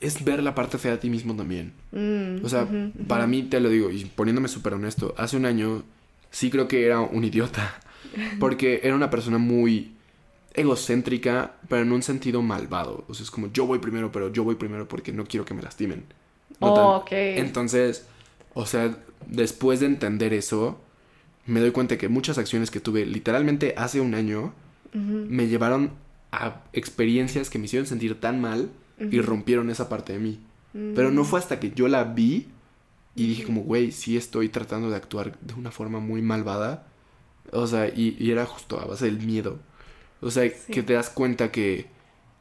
es 0.00 0.24
ver 0.24 0.42
la 0.42 0.54
parte 0.54 0.78
fea 0.78 0.92
de 0.92 0.98
ti 0.98 1.10
mismo 1.10 1.34
también. 1.34 1.72
Mm, 1.92 2.44
O 2.44 2.48
sea, 2.48 2.66
para 3.06 3.26
mí, 3.26 3.42
te 3.42 3.60
lo 3.60 3.68
digo, 3.68 3.90
y 3.90 4.04
poniéndome 4.06 4.48
súper 4.48 4.74
honesto, 4.74 5.14
hace 5.18 5.36
un 5.36 5.44
año 5.44 5.82
sí 6.30 6.50
creo 6.50 6.66
que 6.68 6.86
era 6.86 7.00
un 7.00 7.24
idiota. 7.24 7.78
Porque 8.40 8.80
era 8.84 8.94
una 8.94 9.10
persona 9.10 9.38
muy 9.38 9.92
egocéntrica, 10.54 11.56
pero 11.68 11.82
en 11.82 11.92
un 11.92 12.02
sentido 12.02 12.42
malvado. 12.42 13.04
O 13.08 13.14
sea, 13.14 13.24
es 13.24 13.30
como 13.30 13.52
yo 13.52 13.66
voy 13.66 13.78
primero, 13.78 14.10
pero 14.10 14.32
yo 14.32 14.44
voy 14.44 14.54
primero 14.56 14.88
porque 14.88 15.12
no 15.12 15.24
quiero 15.24 15.44
que 15.44 15.54
me 15.54 15.62
lastimen. 15.62 16.04
No 16.60 16.72
Oh. 16.74 17.04
Entonces, 17.10 18.06
o 18.54 18.66
sea, 18.66 18.96
después 19.26 19.80
de 19.80 19.86
entender 19.86 20.32
eso, 20.32 20.80
me 21.46 21.60
doy 21.60 21.70
cuenta 21.70 21.96
que 21.98 22.08
muchas 22.08 22.38
acciones 22.38 22.70
que 22.70 22.80
tuve 22.80 23.06
literalmente 23.06 23.74
hace 23.76 24.00
un 24.00 24.14
año 24.14 24.52
Me 24.92 25.46
llevaron 25.48 25.92
a 26.32 26.62
experiencias 26.72 27.50
que 27.50 27.58
me 27.58 27.66
hicieron 27.66 27.86
sentir 27.86 28.18
tan 28.20 28.40
mal 28.40 28.70
y 28.98 29.20
rompieron 29.20 29.70
esa 29.70 29.88
parte 29.88 30.12
de 30.14 30.18
mí. 30.18 30.40
mm. 30.74 30.94
Pero 30.94 31.10
no 31.10 31.24
fue 31.24 31.38
hasta 31.38 31.60
que 31.60 31.70
yo 31.70 31.88
la 31.88 32.04
vi 32.04 32.48
y 33.14 33.26
dije 33.28 33.44
como, 33.44 33.62
güey, 33.62 33.92
sí 33.92 34.16
estoy 34.16 34.48
tratando 34.48 34.90
de 34.90 34.96
actuar 34.96 35.38
de 35.40 35.54
una 35.54 35.70
forma 35.70 36.00
muy 36.00 36.22
malvada. 36.22 36.86
O 37.52 37.66
sea, 37.66 37.88
y, 37.88 38.16
y 38.18 38.30
era 38.30 38.44
justo 38.46 38.78
a 38.80 38.84
base 38.84 39.06
del 39.06 39.18
miedo. 39.20 39.58
O 40.20 40.30
sea, 40.30 40.44
Sí. 40.50 40.72
que 40.72 40.82
te 40.82 40.92
das 40.94 41.10
cuenta 41.10 41.50
que 41.52 41.86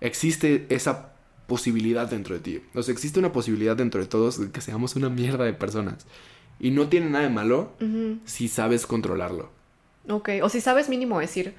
existe 0.01 0.65
esa 0.69 1.13
posibilidad 1.47 2.09
dentro 2.09 2.35
de 2.35 2.41
ti. 2.41 2.61
O 2.73 2.83
sea, 2.83 2.91
existe 2.93 3.19
una 3.19 3.31
posibilidad 3.31 3.75
dentro 3.77 4.01
de 4.01 4.07
todos 4.07 4.39
de 4.39 4.51
que 4.51 4.61
seamos 4.61 4.95
una 4.95 5.09
mierda 5.09 5.45
de 5.45 5.53
personas. 5.53 6.05
Y 6.59 6.71
no 6.71 6.87
tiene 6.89 7.09
nada 7.09 7.23
de 7.25 7.29
malo 7.33 7.71
si 8.25 8.47
sabes 8.47 8.85
controlarlo. 8.85 9.51
Ok, 10.09 10.29
o 10.41 10.49
si 10.49 10.59
sabes 10.61 10.89
mínimo 10.89 11.19
decir, 11.19 11.53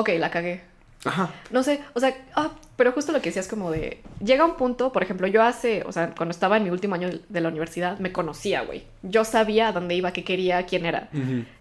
ok, 0.00 0.10
la 0.18 0.30
cagué. 0.30 0.60
Ajá. 1.04 1.30
No 1.52 1.62
sé, 1.62 1.80
o 1.94 2.00
sea, 2.00 2.16
ah, 2.34 2.50
pero 2.76 2.90
justo 2.90 3.12
lo 3.12 3.20
que 3.20 3.28
decías 3.28 3.46
como 3.46 3.70
de, 3.70 4.00
llega 4.24 4.44
un 4.44 4.56
punto, 4.56 4.90
por 4.90 5.02
ejemplo, 5.04 5.28
yo 5.28 5.42
hace, 5.42 5.84
o 5.84 5.92
sea, 5.92 6.12
cuando 6.16 6.32
estaba 6.32 6.56
en 6.56 6.64
mi 6.64 6.70
último 6.70 6.96
año 6.96 7.10
de 7.28 7.40
la 7.40 7.48
universidad, 7.48 7.98
me 8.00 8.10
conocía, 8.10 8.62
güey. 8.62 8.82
Yo 9.02 9.22
sabía 9.24 9.68
a 9.68 9.72
dónde 9.72 9.94
iba, 9.94 10.12
qué 10.12 10.24
quería, 10.24 10.66
quién 10.66 10.84
era. 10.84 11.08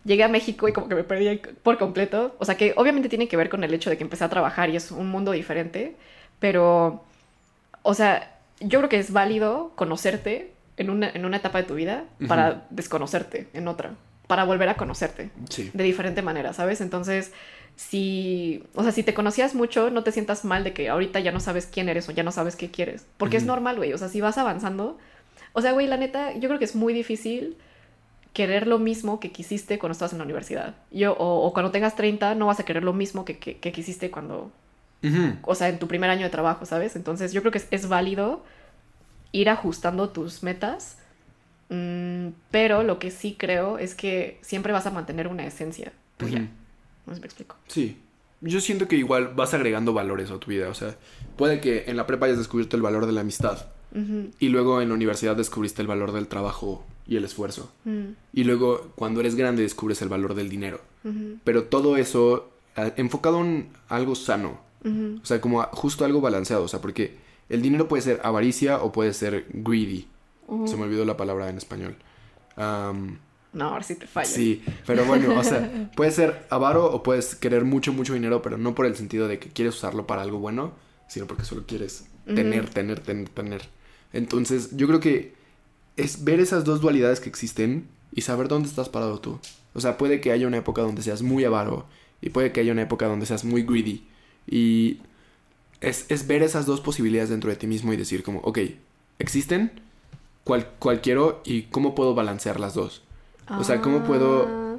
Llegué 0.04 0.24
a 0.24 0.30
México 0.30 0.68
y 0.68 0.74
como 0.74 0.88
que 0.90 0.96
me 0.96 1.04
perdí 1.04 1.42
por 1.62 1.78
completo. 1.78 2.36
O 2.40 2.46
sea, 2.46 2.56
que 2.56 2.74
obviamente 2.76 3.08
tiene 3.08 3.28
que 3.28 3.38
ver 3.38 3.50
con 3.50 3.64
el 3.64 3.72
hecho 3.74 3.90
de 3.92 3.98
que 3.98 4.04
empecé 4.04 4.24
a 4.24 4.30
trabajar 4.30 4.70
y 4.72 4.78
es 4.78 4.90
un 4.92 5.10
mundo 5.10 5.32
diferente, 5.32 5.96
pero, 6.40 7.04
o 7.84 7.94
sea, 7.94 8.32
yo 8.62 8.80
creo 8.80 8.90
que 8.90 9.00
es 9.00 9.12
válido 9.12 9.74
conocerte 9.76 10.52
en 10.78 10.90
una, 10.90 11.10
en 11.10 11.24
una 11.24 11.38
etapa 11.38 11.60
de 11.60 11.66
tu 11.66 11.76
vida 11.76 12.06
para 12.28 12.66
desconocerte 12.72 13.48
en 13.54 13.68
otra, 13.68 13.92
para 14.28 14.44
volver 14.44 14.70
a 14.70 14.76
conocerte 14.76 15.30
Sí. 15.50 15.70
de 15.74 15.84
diferente 15.84 16.22
manera, 16.24 16.52
¿sabes? 16.54 16.82
Entonces, 16.82 17.32
si, 17.76 18.64
o 18.74 18.84
sea, 18.84 18.92
si 18.92 19.04
te 19.04 19.14
conocías 19.14 19.54
mucho, 19.54 19.90
no 19.90 20.04
te 20.04 20.12
sientas 20.12 20.46
mal 20.46 20.64
de 20.64 20.74
que 20.74 20.90
ahorita 20.90 21.20
ya 21.20 21.32
no 21.32 21.40
sabes 21.40 21.66
quién 21.66 21.90
eres 21.90 22.08
o 22.08 22.12
ya 22.12 22.24
no 22.24 22.32
sabes 22.32 22.56
qué 22.56 22.72
quieres, 22.72 23.06
porque 23.18 23.38
es 23.38 23.46
normal, 23.46 23.78
güey, 23.78 23.94
o 23.94 23.98
sea, 23.98 24.08
si 24.08 24.22
vas 24.22 24.38
avanzando, 24.38 24.98
o 25.54 25.62
sea, 25.62 25.74
güey, 25.74 25.88
la 25.88 25.98
neta, 25.98 26.34
yo 26.34 26.48
creo 26.48 26.60
que 26.60 26.66
es 26.66 26.76
muy 26.76 26.94
difícil 26.94 27.58
querer 28.34 28.68
lo 28.68 28.80
mismo 28.80 29.20
que 29.20 29.32
quisiste 29.32 29.80
cuando 29.80 29.94
estabas 29.94 30.12
en 30.12 30.20
la 30.20 30.26
universidad. 30.26 30.76
Yo, 30.92 31.14
o, 31.14 31.46
o 31.46 31.54
cuando 31.54 31.72
tengas 31.72 31.96
30, 31.96 32.36
no 32.36 32.48
vas 32.48 32.60
a 32.60 32.66
querer 32.66 32.84
lo 32.84 32.92
mismo 32.92 33.24
que, 33.24 33.38
que, 33.40 33.60
que 33.60 33.72
quisiste 33.72 34.12
cuando, 34.12 34.52
o 35.44 35.56
sea, 35.56 35.70
en 35.70 35.80
tu 35.80 35.88
primer 35.88 36.10
año 36.10 36.24
de 36.24 36.30
trabajo, 36.30 36.66
¿sabes? 36.66 36.96
Entonces, 36.96 37.32
yo 37.32 37.42
creo 37.42 37.52
que 37.52 37.60
es, 37.60 37.68
es 37.72 37.88
válido 37.88 38.44
ir 39.32 39.50
ajustando 39.50 40.10
tus 40.10 40.44
metas, 40.44 40.98
mm, 41.70 42.30
pero 42.52 42.84
lo 42.84 43.00
que 43.00 43.12
sí 43.12 43.36
creo 43.38 43.78
es 43.78 43.96
que 43.96 44.38
siempre 44.42 44.74
vas 44.74 44.86
a 44.86 44.92
mantener 44.92 45.28
una 45.28 45.46
esencia 45.46 45.94
tuya. 46.18 46.48
No 47.06 47.12
sé 47.14 47.16
si 47.16 47.22
me 47.22 47.26
explico. 47.28 47.56
Sí. 47.68 47.98
Yo 48.42 48.60
siento 48.62 48.88
que 48.88 48.96
igual 48.98 49.34
vas 49.36 49.54
agregando 49.54 49.94
valores 49.94 50.30
a 50.32 50.40
tu 50.40 50.52
vida. 50.52 50.70
O 50.70 50.74
sea, 50.74 50.96
puede 51.38 51.60
que 51.62 51.86
en 51.88 51.98
la 51.98 52.06
prepa 52.06 52.26
hayas 52.26 52.38
descubierto 52.38 52.76
el 52.76 52.82
valor 52.84 53.06
de 53.06 53.12
la 53.14 53.22
amistad. 53.22 53.68
Y 54.40 54.50
luego 54.50 54.82
en 54.82 54.90
la 54.90 54.96
universidad 54.96 55.38
descubriste 55.38 55.82
el 55.82 55.88
valor 55.88 56.12
del 56.12 56.28
trabajo 56.28 56.86
y 57.08 57.16
el 57.16 57.24
esfuerzo. 57.24 57.72
mm, 57.86 58.04
Y 58.34 58.44
luego 58.44 58.92
cuando 58.96 59.22
eres 59.22 59.36
grande 59.36 59.62
descubres 59.62 60.02
el 60.02 60.10
valor 60.10 60.36
del 60.36 60.50
dinero. 60.50 60.82
Pero 61.46 61.64
todo 61.66 61.96
eso 61.96 62.50
enfocado 62.76 63.40
en 63.40 63.70
algo 63.88 64.16
sano. 64.16 64.60
O 64.84 65.26
sea, 65.26 65.40
como 65.40 65.64
justo 65.72 66.04
algo 66.04 66.20
balanceado. 66.20 66.64
O 66.64 66.68
sea, 66.68 66.82
porque 66.82 67.16
el 67.48 67.62
dinero 67.62 67.88
puede 67.88 68.02
ser 68.04 68.20
avaricia 68.24 68.80
o 68.84 68.92
puede 68.92 69.14
ser 69.14 69.46
greedy. 69.54 70.08
Se 70.66 70.76
me 70.76 70.84
olvidó 70.84 71.06
la 71.06 71.16
palabra 71.16 71.50
en 71.50 71.58
español. 71.58 71.96
Am, 72.58 73.20
No, 73.56 73.70
ahora 73.70 73.84
sí 73.84 73.96
te 73.96 74.06
falla. 74.06 74.28
Sí, 74.28 74.62
pero 74.86 75.06
bueno, 75.06 75.40
o 75.40 75.44
sea, 75.44 75.90
puede 75.96 76.12
ser 76.12 76.46
avaro 76.50 76.92
o 76.92 77.02
puedes 77.04 77.36
querer 77.36 77.64
mucho, 77.64 77.94
mucho 77.94 78.14
dinero, 78.14 78.42
pero 78.42 78.58
no 78.58 78.76
por 78.76 78.86
el 78.86 78.96
sentido 78.98 79.30
de 79.30 79.40
que 79.40 79.50
quieres 79.50 79.76
usarlo 79.76 80.06
para 80.06 80.22
algo 80.22 80.40
bueno, 80.40 80.74
sino 81.08 81.26
porque 81.26 81.46
solo 81.46 81.64
quieres 81.66 82.06
tener, 82.26 82.70
tener, 82.70 83.00
tener, 83.00 83.30
tener. 83.30 83.70
Entonces, 84.12 84.76
yo 84.76 84.88
creo 84.88 85.00
que 85.00 85.34
es 85.96 86.26
ver 86.26 86.42
esas 86.42 86.66
dos 86.66 86.82
dualidades 86.82 87.22
que 87.22 87.30
existen 87.30 87.88
y 88.14 88.22
saber 88.22 88.50
dónde 88.50 88.68
estás 88.68 88.90
parado 88.90 89.20
tú. 89.20 89.40
O 89.74 89.80
sea, 89.80 89.98
puede 89.98 90.20
que 90.20 90.34
haya 90.34 90.48
una 90.48 90.58
época 90.58 90.82
donde 90.82 91.02
seas 91.02 91.22
muy 91.22 91.46
avaro 91.46 91.86
y 92.22 92.32
puede 92.32 92.52
que 92.52 92.60
haya 92.60 92.74
una 92.74 92.82
época 92.82 93.08
donde 93.08 93.26
seas 93.26 93.46
muy 93.46 93.64
greedy. 93.64 94.06
Y 94.48 95.00
es, 95.80 96.06
es 96.10 96.28
ver 96.28 96.44
esas 96.44 96.66
dos 96.66 96.82
posibilidades 96.82 97.30
dentro 97.30 97.50
de 97.50 97.56
ti 97.56 97.68
mismo 97.68 97.94
y 97.94 97.98
decir 97.98 98.22
como, 98.22 98.40
ok, 98.40 98.60
existen, 99.20 99.80
cuál, 100.44 100.68
cuál 100.80 101.00
quiero 101.00 101.42
y 101.46 101.64
cómo 101.64 101.96
puedo 101.96 102.16
balancear 102.16 102.60
las 102.60 102.74
dos. 102.74 103.05
O 103.50 103.64
sea, 103.64 103.82
¿cómo 103.82 104.04
puedo...? 104.04 104.48
Ah, 104.48 104.78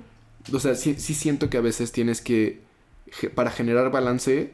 O 0.52 0.61
sea, 0.61 0.74
sí, 0.74 0.94
sí 0.98 1.14
siento 1.14 1.50
que 1.50 1.59
a 1.59 1.62
veces 1.62 1.92
tienes 1.92 2.20
que... 2.20 2.61
Para 3.35 3.50
generar 3.50 3.90
balance, 3.90 4.52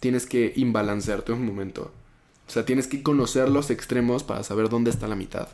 tienes 0.00 0.26
que 0.26 0.52
imbalancearte 0.56 1.32
un 1.32 1.44
momento. 1.44 1.92
O 2.46 2.50
sea, 2.50 2.64
tienes 2.64 2.86
que 2.86 3.02
conocer 3.02 3.48
los 3.48 3.70
extremos 3.70 4.22
para 4.22 4.42
saber 4.42 4.68
dónde 4.68 4.90
está 4.90 5.08
la 5.08 5.16
mitad. 5.16 5.48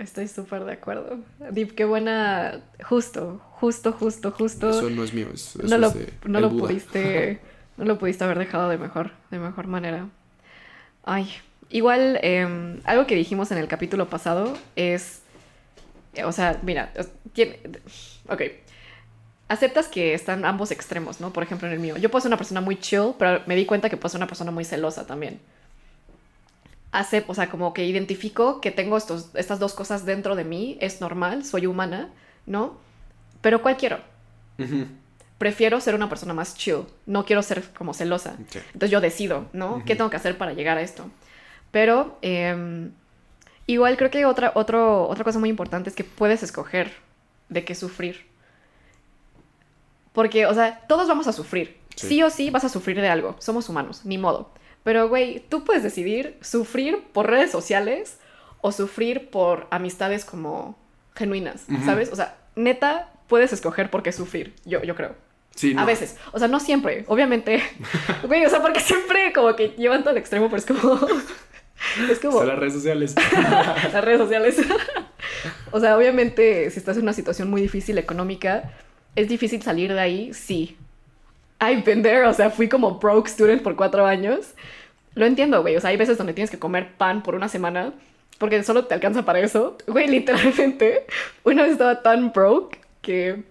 Estoy 0.00 0.28
súper 0.28 0.64
de 0.64 0.72
acuerdo. 0.72 1.18
Deep, 1.50 1.74
qué 1.74 1.84
buena. 1.84 2.62
Justo, 2.84 3.40
justo, 3.52 3.92
justo, 3.92 4.30
justo. 4.30 4.70
Eso 4.70 4.88
no 4.88 5.04
es 5.04 5.12
mío, 5.12 5.28
es, 5.32 5.56
eso 5.56 5.68
no 5.68 5.76
lo, 5.76 5.88
es 5.88 6.08
no 6.24 6.40
lo 6.40 6.50
pudiste. 6.50 7.40
no 7.76 7.84
lo 7.84 7.98
pudiste 7.98 8.24
haber 8.24 8.38
dejado 8.38 8.70
de 8.70 8.78
mejor, 8.78 9.10
de 9.30 9.38
mejor 9.38 9.66
manera. 9.66 10.08
Ay. 11.04 11.30
Igual, 11.68 12.18
em, 12.22 12.80
algo 12.84 13.06
que 13.06 13.14
dijimos 13.14 13.50
en 13.52 13.58
el 13.58 13.68
capítulo 13.68 14.08
pasado 14.08 14.56
es. 14.74 15.20
Eh, 16.14 16.24
O 16.24 16.32
sea, 16.32 16.58
mira, 16.62 16.92
tiene- 17.32 17.58
ok. 18.28 18.42
Aceptas 19.48 19.88
que 19.88 20.14
están 20.14 20.44
ambos 20.44 20.70
extremos, 20.70 21.20
¿no? 21.20 21.32
Por 21.32 21.42
ejemplo, 21.42 21.66
en 21.66 21.74
el 21.74 21.80
mío. 21.80 21.96
Yo 21.96 22.08
puedo 22.10 22.20
ser 22.22 22.28
una 22.28 22.36
persona 22.36 22.60
muy 22.60 22.76
chill, 22.78 23.14
pero 23.18 23.42
me 23.46 23.56
di 23.56 23.66
cuenta 23.66 23.90
que 23.90 23.96
puedo 23.96 24.10
ser 24.10 24.18
una 24.20 24.28
persona 24.28 24.50
muy 24.52 24.64
celosa 24.64 25.06
también. 25.06 25.40
Acep- 26.92 27.24
o 27.28 27.34
sea, 27.34 27.48
como 27.50 27.72
que 27.72 27.84
identifico 27.84 28.60
que 28.60 28.70
tengo 28.72 28.96
estos, 28.96 29.30
estas 29.34 29.58
dos 29.60 29.74
cosas 29.74 30.04
dentro 30.04 30.34
de 30.34 30.44
mí, 30.44 30.76
es 30.80 31.00
normal, 31.00 31.44
soy 31.44 31.66
humana, 31.66 32.08
¿no? 32.46 32.78
Pero 33.40 33.62
¿cuál 33.62 33.76
quiero? 33.76 33.98
Prefiero 35.38 35.80
ser 35.80 35.94
una 35.94 36.08
persona 36.08 36.34
más 36.34 36.54
chill, 36.56 36.82
no 37.06 37.24
quiero 37.24 37.42
ser 37.42 37.62
como 37.76 37.94
celosa. 37.94 38.36
Entonces 38.72 38.90
yo 38.90 39.00
decido, 39.00 39.46
¿no? 39.52 39.82
¿Qué 39.84 39.94
tengo 39.96 40.10
que 40.10 40.16
hacer 40.16 40.36
para 40.36 40.52
llegar 40.52 40.78
a 40.78 40.82
esto? 40.82 41.08
Pero 41.70 42.18
em, 42.22 42.90
igual 43.66 43.96
creo 43.96 44.10
que 44.10 44.24
otra, 44.24 44.52
otro, 44.54 45.08
otra 45.08 45.24
cosa 45.24 45.38
muy 45.38 45.48
importante 45.48 45.90
es 45.90 45.96
que 45.96 46.04
puedes 46.04 46.42
escoger 46.42 46.92
de 47.48 47.64
qué 47.64 47.74
sufrir. 47.74 48.26
Porque, 50.12 50.46
o 50.46 50.54
sea, 50.54 50.80
todos 50.88 51.08
vamos 51.08 51.26
a 51.28 51.32
sufrir. 51.32 51.78
Sí. 51.96 52.08
Sí. 52.08 52.22
o 52.22 52.30
sí 52.30 52.50
vas 52.50 52.64
a 52.64 52.68
sufrir 52.68 53.00
de 53.00 53.08
algo. 53.08 53.36
Somos 53.38 53.68
humanos, 53.68 54.04
ni 54.04 54.16
modo. 54.16 54.52
Pero, 54.84 55.08
güey, 55.08 55.40
tú 55.48 55.64
puedes 55.64 55.82
decidir 55.82 56.38
sufrir 56.40 57.04
por 57.12 57.28
redes 57.28 57.50
sociales 57.50 58.18
o 58.60 58.72
sufrir 58.72 59.30
por 59.30 59.66
amistades 59.70 60.24
como 60.24 60.78
genuinas. 61.14 61.66
¿sabes? 61.84 62.10
O 62.12 62.16
sea, 62.16 62.38
neta, 62.56 63.10
puedes 63.26 63.52
escoger 63.52 63.90
por 63.90 64.02
qué 64.02 64.12
sufrir, 64.12 64.54
yo, 64.64 64.82
yo 64.82 64.94
creo. 64.94 65.14
Sí, 65.54 65.74
no. 65.74 65.82
A 65.82 65.84
veces. 65.84 66.16
O 66.32 66.38
sea, 66.38 66.48
no 66.48 66.60
siempre. 66.60 67.04
Obviamente. 67.08 67.62
Güey, 68.22 68.44
o 68.46 68.50
sea, 68.50 68.62
porque 68.62 68.80
siempre 68.80 69.32
como 69.32 69.54
que 69.56 69.68
llevan 69.70 70.00
todo 70.00 70.10
al 70.10 70.18
extremo, 70.18 70.46
pero 70.46 70.58
es 70.58 70.66
como. 70.66 70.98
Es 72.10 72.18
como 72.18 72.38
Son 72.38 72.48
las 72.48 72.58
redes 72.58 72.74
sociales. 72.74 73.14
las 73.92 74.04
redes 74.04 74.20
sociales. 74.20 74.56
o 75.70 75.80
sea, 75.80 75.96
obviamente, 75.96 76.70
si 76.70 76.78
estás 76.78 76.96
en 76.96 77.02
una 77.04 77.12
situación 77.12 77.50
muy 77.50 77.62
difícil 77.62 77.98
económica, 77.98 78.72
es 79.16 79.28
difícil 79.28 79.62
salir 79.62 79.92
de 79.92 80.00
ahí, 80.00 80.34
sí. 80.34 80.76
I've 81.60 81.82
been 81.82 82.02
there, 82.02 82.24
o 82.26 82.34
sea, 82.34 82.50
fui 82.50 82.68
como 82.68 82.98
broke 82.98 83.28
student 83.28 83.62
por 83.62 83.76
cuatro 83.76 84.06
años. 84.06 84.54
Lo 85.14 85.26
entiendo, 85.26 85.62
güey. 85.62 85.76
O 85.76 85.80
sea, 85.80 85.90
hay 85.90 85.96
veces 85.96 86.16
donde 86.16 86.32
tienes 86.32 86.50
que 86.50 86.58
comer 86.58 86.92
pan 86.96 87.22
por 87.22 87.34
una 87.34 87.48
semana 87.48 87.92
porque 88.40 88.62
solo 88.64 88.86
te 88.86 88.94
alcanza 88.94 89.26
para 89.26 89.40
eso. 89.40 89.76
Güey, 89.86 90.08
literalmente, 90.08 91.04
una 91.44 91.64
vez 91.64 91.72
estaba 91.72 92.00
tan 92.02 92.32
broke 92.32 92.78
que 93.02 93.42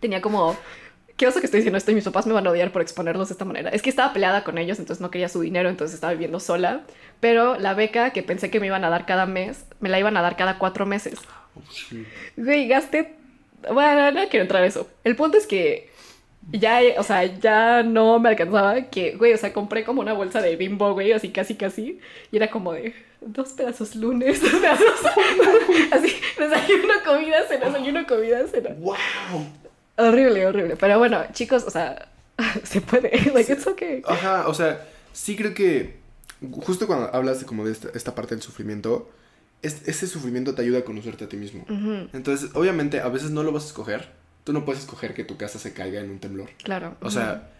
tenía 0.00 0.20
como... 0.20 0.56
¿Qué 1.20 1.26
oso 1.26 1.38
que 1.38 1.44
estoy 1.44 1.58
diciendo 1.58 1.76
esto? 1.76 1.90
Y 1.90 1.94
mis 1.94 2.04
papás 2.04 2.26
me 2.26 2.32
van 2.32 2.46
a 2.46 2.50
odiar 2.50 2.72
por 2.72 2.80
exponerlos 2.80 3.28
de 3.28 3.34
esta 3.34 3.44
manera. 3.44 3.68
Es 3.68 3.82
que 3.82 3.90
estaba 3.90 4.14
peleada 4.14 4.42
con 4.42 4.56
ellos, 4.56 4.78
entonces 4.78 5.02
no 5.02 5.10
quería 5.10 5.28
su 5.28 5.42
dinero, 5.42 5.68
entonces 5.68 5.94
estaba 5.94 6.14
viviendo 6.14 6.40
sola. 6.40 6.80
Pero 7.20 7.58
la 7.58 7.74
beca 7.74 8.08
que 8.14 8.22
pensé 8.22 8.50
que 8.50 8.58
me 8.58 8.68
iban 8.68 8.84
a 8.84 8.88
dar 8.88 9.04
cada 9.04 9.26
mes, 9.26 9.66
me 9.80 9.90
la 9.90 9.98
iban 9.98 10.16
a 10.16 10.22
dar 10.22 10.38
cada 10.38 10.56
cuatro 10.56 10.86
meses. 10.86 11.18
Güey, 12.38 12.68
gasté. 12.68 13.16
Bueno, 13.70 14.10
no 14.12 14.28
quiero 14.30 14.44
entrar 14.44 14.62
a 14.62 14.66
eso. 14.66 14.88
El 15.04 15.14
punto 15.14 15.36
es 15.36 15.46
que 15.46 15.90
ya, 16.52 16.80
o 16.96 17.02
sea, 17.02 17.26
ya 17.26 17.82
no 17.82 18.18
me 18.18 18.30
alcanzaba. 18.30 18.80
Que, 18.84 19.14
güey, 19.16 19.34
o 19.34 19.36
sea, 19.36 19.52
compré 19.52 19.84
como 19.84 20.00
una 20.00 20.14
bolsa 20.14 20.40
de 20.40 20.56
bimbo, 20.56 20.94
güey, 20.94 21.12
así 21.12 21.28
casi, 21.28 21.54
casi. 21.54 22.00
Y 22.32 22.36
era 22.38 22.48
como 22.48 22.72
de 22.72 22.94
dos 23.20 23.50
pedazos 23.50 23.94
lunes, 23.94 24.40
dos 24.40 24.52
pedazos. 24.52 25.00
así, 25.90 26.16
desayuno, 26.38 26.94
comida, 27.04 27.46
cena, 27.46 27.66
desayuno, 27.66 28.06
comida, 28.06 28.46
cena. 28.46 28.70
¡Wow! 28.78 28.96
Horrible, 30.08 30.46
horrible. 30.46 30.76
Pero 30.76 30.98
bueno, 30.98 31.22
chicos, 31.32 31.64
o 31.64 31.70
sea, 31.70 32.08
se 32.64 32.80
puede. 32.80 33.10
Like, 33.34 33.52
it's 33.52 33.66
okay. 33.66 34.02
Ajá, 34.06 34.48
o 34.48 34.54
sea, 34.54 34.86
sí 35.12 35.36
creo 35.36 35.54
que 35.54 35.98
justo 36.62 36.86
cuando 36.86 37.14
hablas 37.14 37.40
de 37.40 37.46
como 37.46 37.64
de 37.66 37.72
esta, 37.72 37.88
esta 37.94 38.14
parte 38.14 38.34
del 38.34 38.42
sufrimiento, 38.42 39.10
es- 39.62 39.86
ese 39.86 40.06
sufrimiento 40.06 40.54
te 40.54 40.62
ayuda 40.62 40.78
a 40.78 40.84
conocerte 40.84 41.24
a 41.24 41.28
ti 41.28 41.36
mismo. 41.36 41.64
Entonces, 42.12 42.50
obviamente, 42.54 43.00
a 43.00 43.08
veces 43.08 43.30
no 43.30 43.42
lo 43.42 43.52
vas 43.52 43.64
a 43.64 43.66
escoger. 43.66 44.08
Tú 44.44 44.52
no 44.54 44.64
puedes 44.64 44.82
escoger 44.82 45.12
que 45.14 45.22
tu 45.24 45.36
casa 45.36 45.58
se 45.58 45.74
caiga 45.74 46.00
en 46.00 46.10
un 46.10 46.18
temblor. 46.18 46.48
Claro. 46.62 46.96
O 47.02 47.10
sea, 47.10 47.50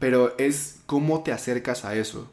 pero 0.00 0.34
es 0.38 0.80
cómo 0.86 1.22
te 1.22 1.32
acercas 1.32 1.84
a 1.84 1.94
eso. 1.94 2.30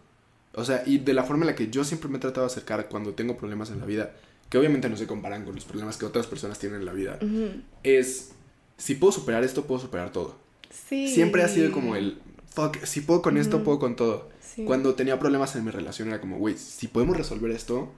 O 0.56 0.66
sea, 0.66 0.84
y 0.86 0.98
de 0.98 1.13
la 1.13 1.24
forma 1.24 1.44
en 1.44 1.48
la 1.52 1.56
que 1.56 1.70
yo 1.70 1.84
siempre 1.84 2.10
me 2.10 2.18
he 2.18 2.20
tratado 2.20 2.46
de 2.48 2.52
acercar 2.52 2.88
cuando 2.89 3.13
tengo 3.13 3.38
problemas 3.38 3.70
en 3.70 3.80
la 3.80 3.86
vida, 3.86 4.12
que 4.50 4.58
obviamente 4.58 4.89
no 4.89 4.98
se 4.98 5.06
comparan 5.08 5.46
con 5.46 5.56
los 5.56 5.66
problemas 5.66 5.98
que 5.98 6.06
otras 6.06 6.26
personas 6.28 6.60
tienen 6.60 6.80
en 6.80 6.86
la 6.86 6.94
vida, 6.94 7.18
es, 7.84 8.32
si 8.78 8.96
puedo 8.96 9.12
superar 9.12 9.44
esto, 9.44 9.66
puedo 9.66 9.80
superar 9.80 10.12
todo. 10.12 10.36
Sí. 10.70 11.08
Siempre 11.08 11.44
ha 11.44 11.48
sido 11.48 11.72
como 11.72 11.96
el, 11.96 12.20
fuck, 12.48 12.78
si 12.84 13.02
puedo 13.02 13.22
con 13.22 13.38
esto, 13.38 13.64
puedo 13.64 13.80
con 13.80 13.96
todo. 13.96 14.30
Sí. 14.42 14.66
Cuando 14.66 14.96
tenía 14.96 15.20
problemas 15.20 15.56
en 15.56 15.66
mi 15.66 15.72
relación 15.72 16.10
era 16.10 16.20
como, 16.20 16.38
güey, 16.38 16.58
si 16.58 16.88
podemos 16.88 17.18
resolver 17.18 17.52
esto, 17.52 17.92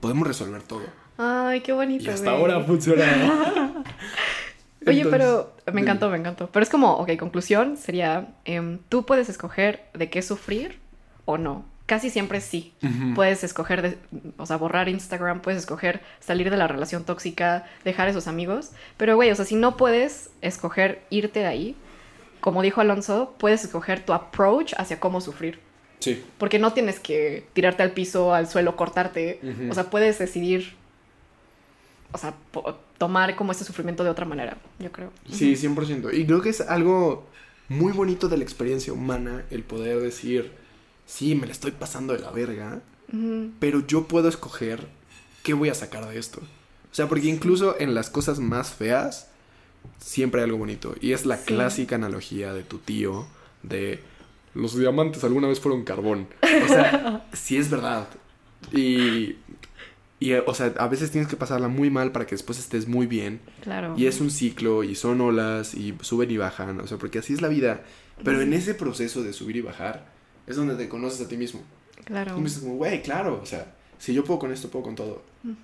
podemos 0.00 0.26
resolver 0.26 0.62
todo. 0.62 0.82
Ay, 1.18 1.60
qué 1.60 1.72
bonito. 1.72 2.04
Y 2.04 2.08
hasta 2.08 2.30
güey. 2.32 2.52
ahora 2.52 2.64
funciona. 2.64 3.04
Oye, 4.86 5.00
Entonces, 5.02 5.06
pero 5.10 5.52
me 5.66 5.72
dime. 5.72 5.80
encantó, 5.82 6.08
me 6.10 6.16
encantó. 6.18 6.48
Pero 6.52 6.62
es 6.62 6.70
como, 6.70 6.94
ok, 6.94 7.16
conclusión 7.18 7.76
sería, 7.76 8.34
em, 8.44 8.78
tú 8.88 9.04
puedes 9.04 9.28
escoger 9.28 9.84
de 9.92 10.08
qué 10.08 10.22
sufrir 10.22 10.78
o 11.24 11.36
no. 11.36 11.64
Casi 11.88 12.10
siempre 12.10 12.42
sí. 12.42 12.74
Puedes 13.14 13.42
escoger, 13.44 13.80
de- 13.80 13.98
o 14.36 14.44
sea, 14.44 14.58
borrar 14.58 14.90
Instagram, 14.90 15.40
puedes 15.40 15.60
escoger 15.60 16.02
salir 16.20 16.50
de 16.50 16.58
la 16.58 16.68
relación 16.68 17.04
tóxica, 17.04 17.66
dejar 17.82 18.08
a 18.08 18.10
esos 18.10 18.28
amigos. 18.28 18.72
Pero, 18.98 19.16
güey, 19.16 19.30
o 19.30 19.34
sea, 19.34 19.46
si 19.46 19.54
no 19.56 19.78
puedes 19.78 20.28
escoger 20.42 21.00
irte 21.08 21.40
de 21.40 21.46
ahí, 21.46 21.76
como 22.40 22.60
dijo 22.60 22.82
Alonso, 22.82 23.34
puedes 23.38 23.64
escoger 23.64 24.04
tu 24.04 24.12
approach 24.12 24.74
hacia 24.76 25.00
cómo 25.00 25.22
sufrir. 25.22 25.60
Sí. 26.00 26.22
Porque 26.36 26.58
no 26.58 26.74
tienes 26.74 27.00
que 27.00 27.46
tirarte 27.54 27.82
al 27.82 27.92
piso, 27.92 28.34
al 28.34 28.48
suelo, 28.48 28.76
cortarte. 28.76 29.40
O 29.70 29.72
sea, 29.74 29.88
puedes 29.88 30.18
decidir, 30.18 30.74
o 32.12 32.18
sea, 32.18 32.34
tomar 32.98 33.34
como 33.34 33.52
este 33.52 33.64
sufrimiento 33.64 34.04
de 34.04 34.10
otra 34.10 34.26
manera, 34.26 34.58
yo 34.78 34.92
creo. 34.92 35.10
Sí, 35.32 35.56
100%. 35.56 36.12
Y 36.12 36.26
creo 36.26 36.42
que 36.42 36.50
es 36.50 36.60
algo 36.60 37.26
muy 37.68 37.92
bonito 37.92 38.28
de 38.28 38.36
la 38.36 38.44
experiencia 38.44 38.92
humana 38.92 39.44
el 39.50 39.62
poder 39.62 40.00
decir, 40.00 40.52
sí, 41.08 41.34
me 41.34 41.46
la 41.46 41.52
estoy 41.52 41.70
pasando 41.72 42.12
de 42.12 42.18
la 42.20 42.30
verga, 42.30 42.80
pero 43.58 43.84
yo 43.86 44.06
puedo 44.06 44.28
escoger 44.28 44.86
qué 45.42 45.54
voy 45.54 45.70
a 45.70 45.74
sacar 45.74 46.06
de 46.06 46.18
esto. 46.18 46.40
O 46.40 46.94
sea, 46.94 47.08
porque 47.08 47.26
incluso 47.28 47.74
en 47.80 47.94
las 47.94 48.10
cosas 48.10 48.38
más 48.38 48.70
feas, 48.74 49.28
siempre 49.98 50.40
hay 50.40 50.44
algo 50.44 50.58
bonito. 50.58 50.94
Y 51.00 51.12
es 51.12 51.24
la 51.26 51.38
Sí. 51.38 51.44
clásica 51.46 51.96
analogía 51.96 52.52
de 52.52 52.62
tu 52.62 52.78
tío, 52.78 53.26
de 53.62 54.00
los 54.54 54.76
diamantes 54.76 55.24
alguna 55.24 55.48
vez 55.48 55.58
fueron 55.60 55.84
carbón. 55.84 56.28
O 56.42 56.68
sea, 56.68 57.26
sí 57.32 57.56
es 57.56 57.70
verdad. 57.70 58.06
Y, 58.72 59.36
y, 60.20 60.32
o 60.34 60.52
sea, 60.54 60.74
a 60.78 60.88
veces 60.88 61.10
tienes 61.10 61.28
que 61.30 61.36
pasarla 61.36 61.68
muy 61.68 61.88
mal 61.90 62.12
para 62.12 62.26
que 62.26 62.34
después 62.34 62.58
estés 62.58 62.86
muy 62.88 63.06
bien. 63.06 63.40
Claro. 63.62 63.94
Y 63.96 64.06
es 64.06 64.20
un 64.20 64.30
ciclo 64.30 64.82
y 64.84 64.94
son 64.94 65.20
olas 65.22 65.74
y 65.74 65.94
suben 66.02 66.30
y 66.30 66.36
bajan, 66.36 66.80
o 66.80 66.86
sea, 66.86 66.98
porque 66.98 67.20
así 67.20 67.32
es 67.32 67.40
la 67.40 67.48
vida. 67.48 67.82
Pero 68.24 68.40
en 68.42 68.52
ese 68.52 68.74
proceso 68.74 69.22
de 69.22 69.32
subir 69.32 69.56
y 69.56 69.60
bajar 69.60 70.17
es 70.48 70.56
donde 70.56 70.74
te 70.76 70.88
conoces 70.88 71.26
a 71.26 71.28
ti 71.28 71.36
mismo. 71.36 71.60
Claro. 72.04 72.32
Y 72.36 72.38
me 72.38 72.44
dices 72.44 72.62
como, 72.62 72.76
güey, 72.76 73.02
claro, 73.02 73.40
o 73.42 73.46
sea, 73.46 73.74
si 73.98 74.14
yo 74.14 74.24
puedo 74.24 74.40
con 74.40 74.52
esto, 74.52 74.70
puedo 74.70 74.84
con 74.84 74.94
todo. 74.94 75.22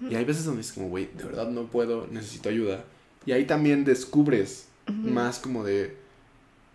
Y 0.08 0.14
hay 0.14 0.24
veces 0.24 0.44
donde 0.44 0.58
dices 0.58 0.74
como, 0.74 0.88
güey, 0.88 1.10
de 1.16 1.24
verdad 1.24 1.48
no 1.48 1.66
puedo, 1.66 2.06
necesito 2.10 2.48
ayuda. 2.48 2.84
Y 3.26 3.32
ahí 3.32 3.44
también 3.46 3.84
descubres 3.84 4.66
más 4.86 5.38
como 5.38 5.64
de, 5.64 5.96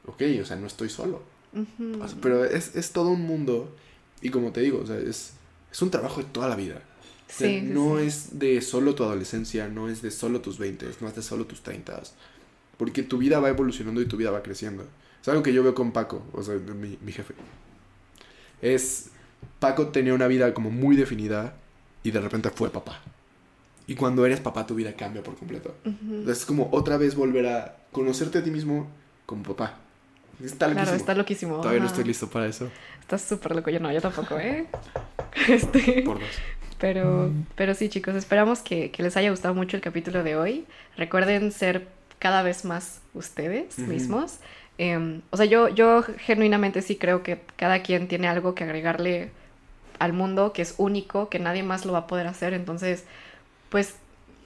ok, 0.05 0.21
o 0.41 0.45
sea, 0.45 0.57
no 0.57 0.67
estoy 0.67 0.89
solo. 0.89 1.21
Ujú. 1.53 2.03
O 2.03 2.07
sea, 2.07 2.17
pero 2.21 2.45
es, 2.45 2.75
es 2.75 2.91
todo 2.91 3.09
un 3.09 3.21
mundo 3.21 3.73
y 4.21 4.29
como 4.29 4.51
te 4.51 4.61
digo, 4.61 4.79
o 4.79 4.85
sea, 4.85 4.97
es, 4.97 5.33
es 5.71 5.81
un 5.81 5.91
trabajo 5.91 6.21
de 6.21 6.27
toda 6.27 6.49
la 6.49 6.55
vida. 6.55 6.81
Sí, 7.27 7.45
sí, 7.45 7.61
no 7.61 7.99
sí. 7.99 8.05
es 8.05 8.39
de 8.39 8.61
solo 8.61 8.95
tu 8.95 9.03
adolescencia, 9.03 9.67
no 9.67 9.87
es 9.87 10.01
de 10.01 10.11
solo 10.11 10.41
tus 10.41 10.57
20, 10.57 10.87
no 10.99 11.07
es 11.07 11.15
de 11.15 11.21
solo 11.21 11.45
tus 11.45 11.61
30. 11.61 12.01
Porque 12.77 13.03
tu 13.03 13.17
vida 13.17 13.39
va 13.39 13.49
evolucionando 13.49 14.01
y 14.01 14.05
tu 14.05 14.17
vida 14.17 14.31
va 14.31 14.41
creciendo. 14.41 14.85
Es 15.21 15.27
algo 15.27 15.43
que 15.43 15.53
yo 15.53 15.63
veo 15.63 15.75
con 15.75 15.91
Paco, 15.91 16.23
o 16.33 16.41
sea, 16.41 16.55
mi, 16.55 16.97
mi 17.01 17.11
jefe. 17.11 17.33
Es. 18.61 19.09
Paco 19.59 19.87
tenía 19.89 20.13
una 20.13 20.27
vida 20.27 20.53
como 20.53 20.69
muy 20.71 20.95
definida 20.95 21.53
y 22.03 22.11
de 22.11 22.21
repente 22.21 22.49
fue 22.49 22.69
papá. 22.69 22.99
Y 23.87 23.95
cuando 23.95 24.25
eres 24.25 24.39
papá, 24.39 24.65
tu 24.67 24.75
vida 24.75 24.93
cambia 24.93 25.23
por 25.23 25.35
completo. 25.35 25.75
Es 26.27 26.45
como 26.45 26.69
otra 26.71 26.97
vez 26.97 27.15
volver 27.15 27.47
a 27.47 27.77
conocerte 27.91 28.37
a 28.37 28.43
ti 28.43 28.51
mismo 28.51 28.87
como 29.25 29.43
papá. 29.43 29.79
Está 30.43 30.71
Claro, 30.71 30.93
está 30.93 31.15
loquísimo. 31.15 31.57
Todavía 31.57 31.81
no 31.81 31.87
estoy 31.87 32.03
listo 32.03 32.29
para 32.29 32.45
eso. 32.47 32.69
Está 33.01 33.17
súper 33.17 33.55
loco. 33.55 33.69
Yo 33.69 33.79
no, 33.79 33.91
yo 33.91 34.01
tampoco, 34.01 34.37
¿eh? 34.39 34.67
Este, 35.47 36.03
Por 36.03 36.19
dos. 36.19 36.29
pero, 36.79 37.31
pero 37.55 37.73
sí, 37.73 37.89
chicos, 37.89 38.15
esperamos 38.15 38.59
que, 38.59 38.91
que 38.91 39.03
les 39.03 39.17
haya 39.17 39.31
gustado 39.31 39.53
mucho 39.53 39.75
el 39.75 39.81
capítulo 39.81 40.23
de 40.23 40.35
hoy. 40.35 40.65
Recuerden 40.95 41.51
ser 41.51 41.87
cada 42.19 42.43
vez 42.43 42.65
más 42.65 43.01
ustedes 43.13 43.79
mismos. 43.79 44.37
Em, 44.81 45.21
o 45.29 45.35
sea, 45.35 45.45
yo, 45.45 45.67
yo 45.67 46.03
genuinamente 46.19 46.81
sí 46.81 46.95
creo 46.95 47.21
que 47.21 47.41
cada 47.57 47.83
quien 47.83 48.07
tiene 48.07 48.29
algo 48.29 48.55
que 48.55 48.63
agregarle 48.63 49.29
al 49.99 50.13
mundo 50.13 50.53
que 50.53 50.61
es 50.61 50.75
único, 50.77 51.27
que 51.27 51.37
nadie 51.37 51.63
más 51.63 51.85
lo 51.85 51.91
va 51.91 51.99
a 51.99 52.07
poder 52.07 52.27
hacer. 52.27 52.53
Entonces, 52.53 53.03
pues 53.67 53.95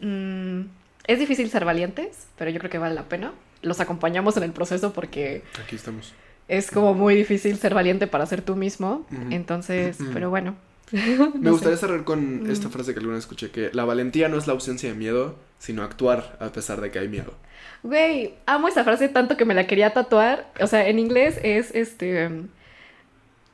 mm, 0.02 0.62
es 1.06 1.20
difícil 1.20 1.52
ser 1.52 1.66
valientes, 1.66 2.26
pero 2.36 2.50
yo 2.50 2.58
creo 2.58 2.72
que 2.72 2.80
vale 2.80 2.96
la 2.96 3.04
pena. 3.04 3.32
Los 3.62 3.80
acompañamos 3.80 4.36
en 4.36 4.42
el 4.42 4.52
proceso 4.52 4.92
porque 4.92 5.44
Aquí 5.64 5.76
estamos. 5.76 6.16
es 6.48 6.72
como 6.72 6.96
muy 6.96 7.14
difícil 7.16 7.56
ser 7.60 7.76
valiente 7.76 8.08
para 8.08 8.26
ser 8.26 8.42
tú 8.42 8.56
mismo. 8.56 9.06
Entonces, 9.30 10.00
pero 10.14 10.32
bueno. 10.32 10.56
Me 11.34 11.40
No 11.40 11.52
gustaría 11.52 11.76
sé. 11.78 11.88
cerrar 11.88 12.04
con 12.04 12.50
esta 12.50 12.70
frase 12.70 12.94
que 12.94 13.00
alguna 13.00 13.16
vez 13.16 13.24
escuché, 13.26 13.50
que 13.52 13.70
la 13.74 13.84
valentía 13.86 14.30
no 14.30 14.38
es 14.38 14.48
la 14.48 14.54
ausencia 14.54 14.90
de 14.90 14.96
miedo, 14.96 15.36
sino 15.60 15.84
actuar 15.84 16.38
a 16.40 16.50
pesar 16.52 16.80
de 16.82 16.92
que 16.92 17.00
hay 17.00 17.08
miedo. 17.08 17.34
Güey, 17.84 18.36
amo 18.46 18.68
esa 18.68 18.84
frase 18.84 19.10
tanto 19.10 19.36
que 19.36 19.44
me 19.46 19.54
la 19.54 19.66
quería 19.68 19.92
tatuar. 19.94 20.48
O 20.62 20.68
sea, 20.68 20.88
en 20.88 21.00
inglés 21.00 21.40
es 21.44 21.74
este. 21.76 22.28
um, 22.28 22.48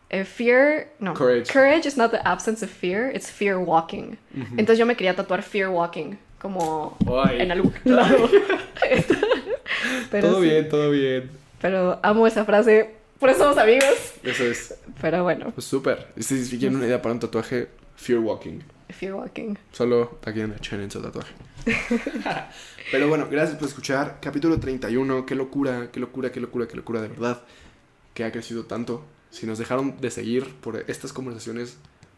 eh, 0.10 0.26
fear. 0.26 0.88
No. 1.00 1.14
Courage. 1.14 1.88
is 1.88 1.96
not 1.98 2.12
the 2.12 2.20
absence 2.26 2.64
of 2.64 2.70
fear, 2.72 3.10
it's 3.16 3.32
fear 3.32 3.58
walking. 3.58 4.18
Ujú. 4.36 4.46
Entonces 4.58 4.78
yo 4.78 4.86
me 4.86 4.96
quería 4.96 5.16
tatuar 5.16 5.42
fear 5.42 5.70
walking. 5.70 6.16
Como 6.40 6.98
Ay. 7.26 7.42
en 7.42 7.52
algún 7.52 7.74
lado. 7.86 8.30
todo 10.12 10.36
sí, 10.42 10.42
bien, 10.48 10.70
todo 10.70 10.92
bien. 10.92 11.30
pero 11.62 12.00
amo 12.04 12.26
esa 12.28 12.46
frase. 12.46 12.96
Por 13.20 13.30
eso 13.30 13.40
somos 13.40 13.58
amigos. 13.58 14.14
Eso 14.24 14.44
es. 14.46 14.76
Pero 15.02 15.24
bueno, 15.24 15.52
Pues 15.52 15.66
súper. 15.68 16.08
Si, 16.18 16.46
si 16.46 16.58
quieren 16.58 16.78
una 16.78 16.86
idea 16.88 17.02
para 17.02 17.14
un 17.14 17.20
tatuaje, 17.20 17.70
Fear 17.96 18.20
Walking. 18.20 18.60
fear 18.90 19.14
walking. 19.14 19.56
Solo 19.74 20.20
aquí 20.26 20.40
en 20.42 20.56
en 20.72 20.92
su 20.92 21.02
tatuaje. 21.02 21.34
Pero 22.92 23.08
bueno, 23.10 23.28
gracias 23.30 23.58
por 23.58 23.68
escuchar. 23.68 24.20
Capítulo 24.22 24.60
31. 24.60 25.26
Qué 25.26 25.36
locura, 25.36 25.90
qué 25.92 26.00
locura, 26.00 26.32
qué 26.32 26.40
locura, 26.40 26.68
qué 26.68 26.76
locura, 26.78 27.02
de 27.02 27.10
verdad. 27.10 27.44
Que 28.14 28.24
ha 28.24 28.32
crecido 28.32 28.66
tanto. 28.66 29.04
Si 29.32 29.46
nos 29.46 29.60
dejaron 29.60 30.00
de 30.00 30.10
seguir 30.12 30.56
por 30.56 30.84
estas 30.90 31.14
conversaciones, 31.14 31.78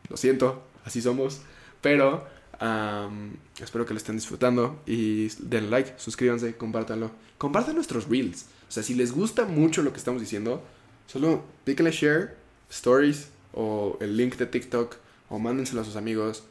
lo 0.09 0.17
siento, 0.17 0.63
así 0.85 1.01
somos. 1.01 1.41
Pero 1.81 2.25
am, 2.59 3.33
espero 3.59 3.85
que 3.85 3.93
lo 3.93 3.97
estén 3.97 4.15
disfrutando. 4.15 4.81
Y 4.85 5.27
den 5.39 5.71
like, 5.71 5.93
suscríbanse, 5.97 6.55
compártanlo. 6.55 7.11
Compartan 7.37 7.75
nuestros 7.75 8.07
reels. 8.07 8.45
O 8.69 8.71
sea, 8.71 8.83
si 8.83 8.93
les 8.93 9.11
gusta 9.11 9.45
mucho 9.45 9.81
lo 9.81 9.91
que 9.91 9.97
estamos 9.97 10.21
diciendo, 10.21 10.63
solo 11.07 11.43
píquenle 11.65 11.91
share, 11.91 12.35
stories 12.69 13.29
o 13.53 13.97
el 14.01 14.15
link 14.17 14.35
de 14.37 14.45
TikTok 14.45 14.95
o 15.29 15.39
mándenselo 15.39 15.81
a 15.81 15.83
sus 15.85 15.95
amigos. 15.95 16.43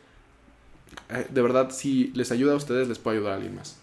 Eh, 1.08 1.26
de 1.30 1.42
verdad, 1.42 1.70
si 1.70 2.08
les 2.14 2.32
ayuda 2.32 2.52
a 2.52 2.56
ustedes, 2.56 2.88
les 2.88 2.98
puede 2.98 3.18
ayudar 3.18 3.32
a 3.32 3.36
alguien 3.36 3.54
más. 3.54 3.76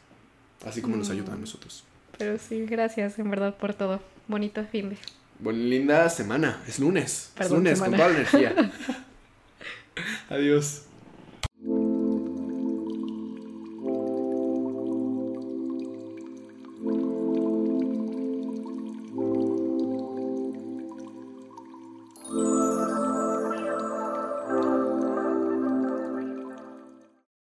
Así 0.66 0.82
como 0.82 0.98
nos 0.98 1.10
Mm. 1.10 1.12
ayuda 1.14 1.34
a 1.34 1.38
nosotros. 1.38 1.84
Pero 2.18 2.38
sí, 2.40 2.66
gracias 2.66 3.18
en 3.20 3.30
verdad 3.30 3.56
por 3.56 3.74
todo. 3.74 4.02
Bonito 4.28 4.64
fin 4.66 4.90
de. 4.90 4.98
Bueno, 5.40 5.60
linda 5.60 6.10
semana. 6.10 6.62
Es 6.68 6.80
lunes. 6.80 7.32
Perdón, 7.36 7.68
es 7.68 7.78
lunes 7.78 7.78
semana. 7.80 7.98
con 7.98 7.98
toda 7.98 8.10
la 8.10 8.16
energía. 8.16 8.72
Adiós. 10.30 10.82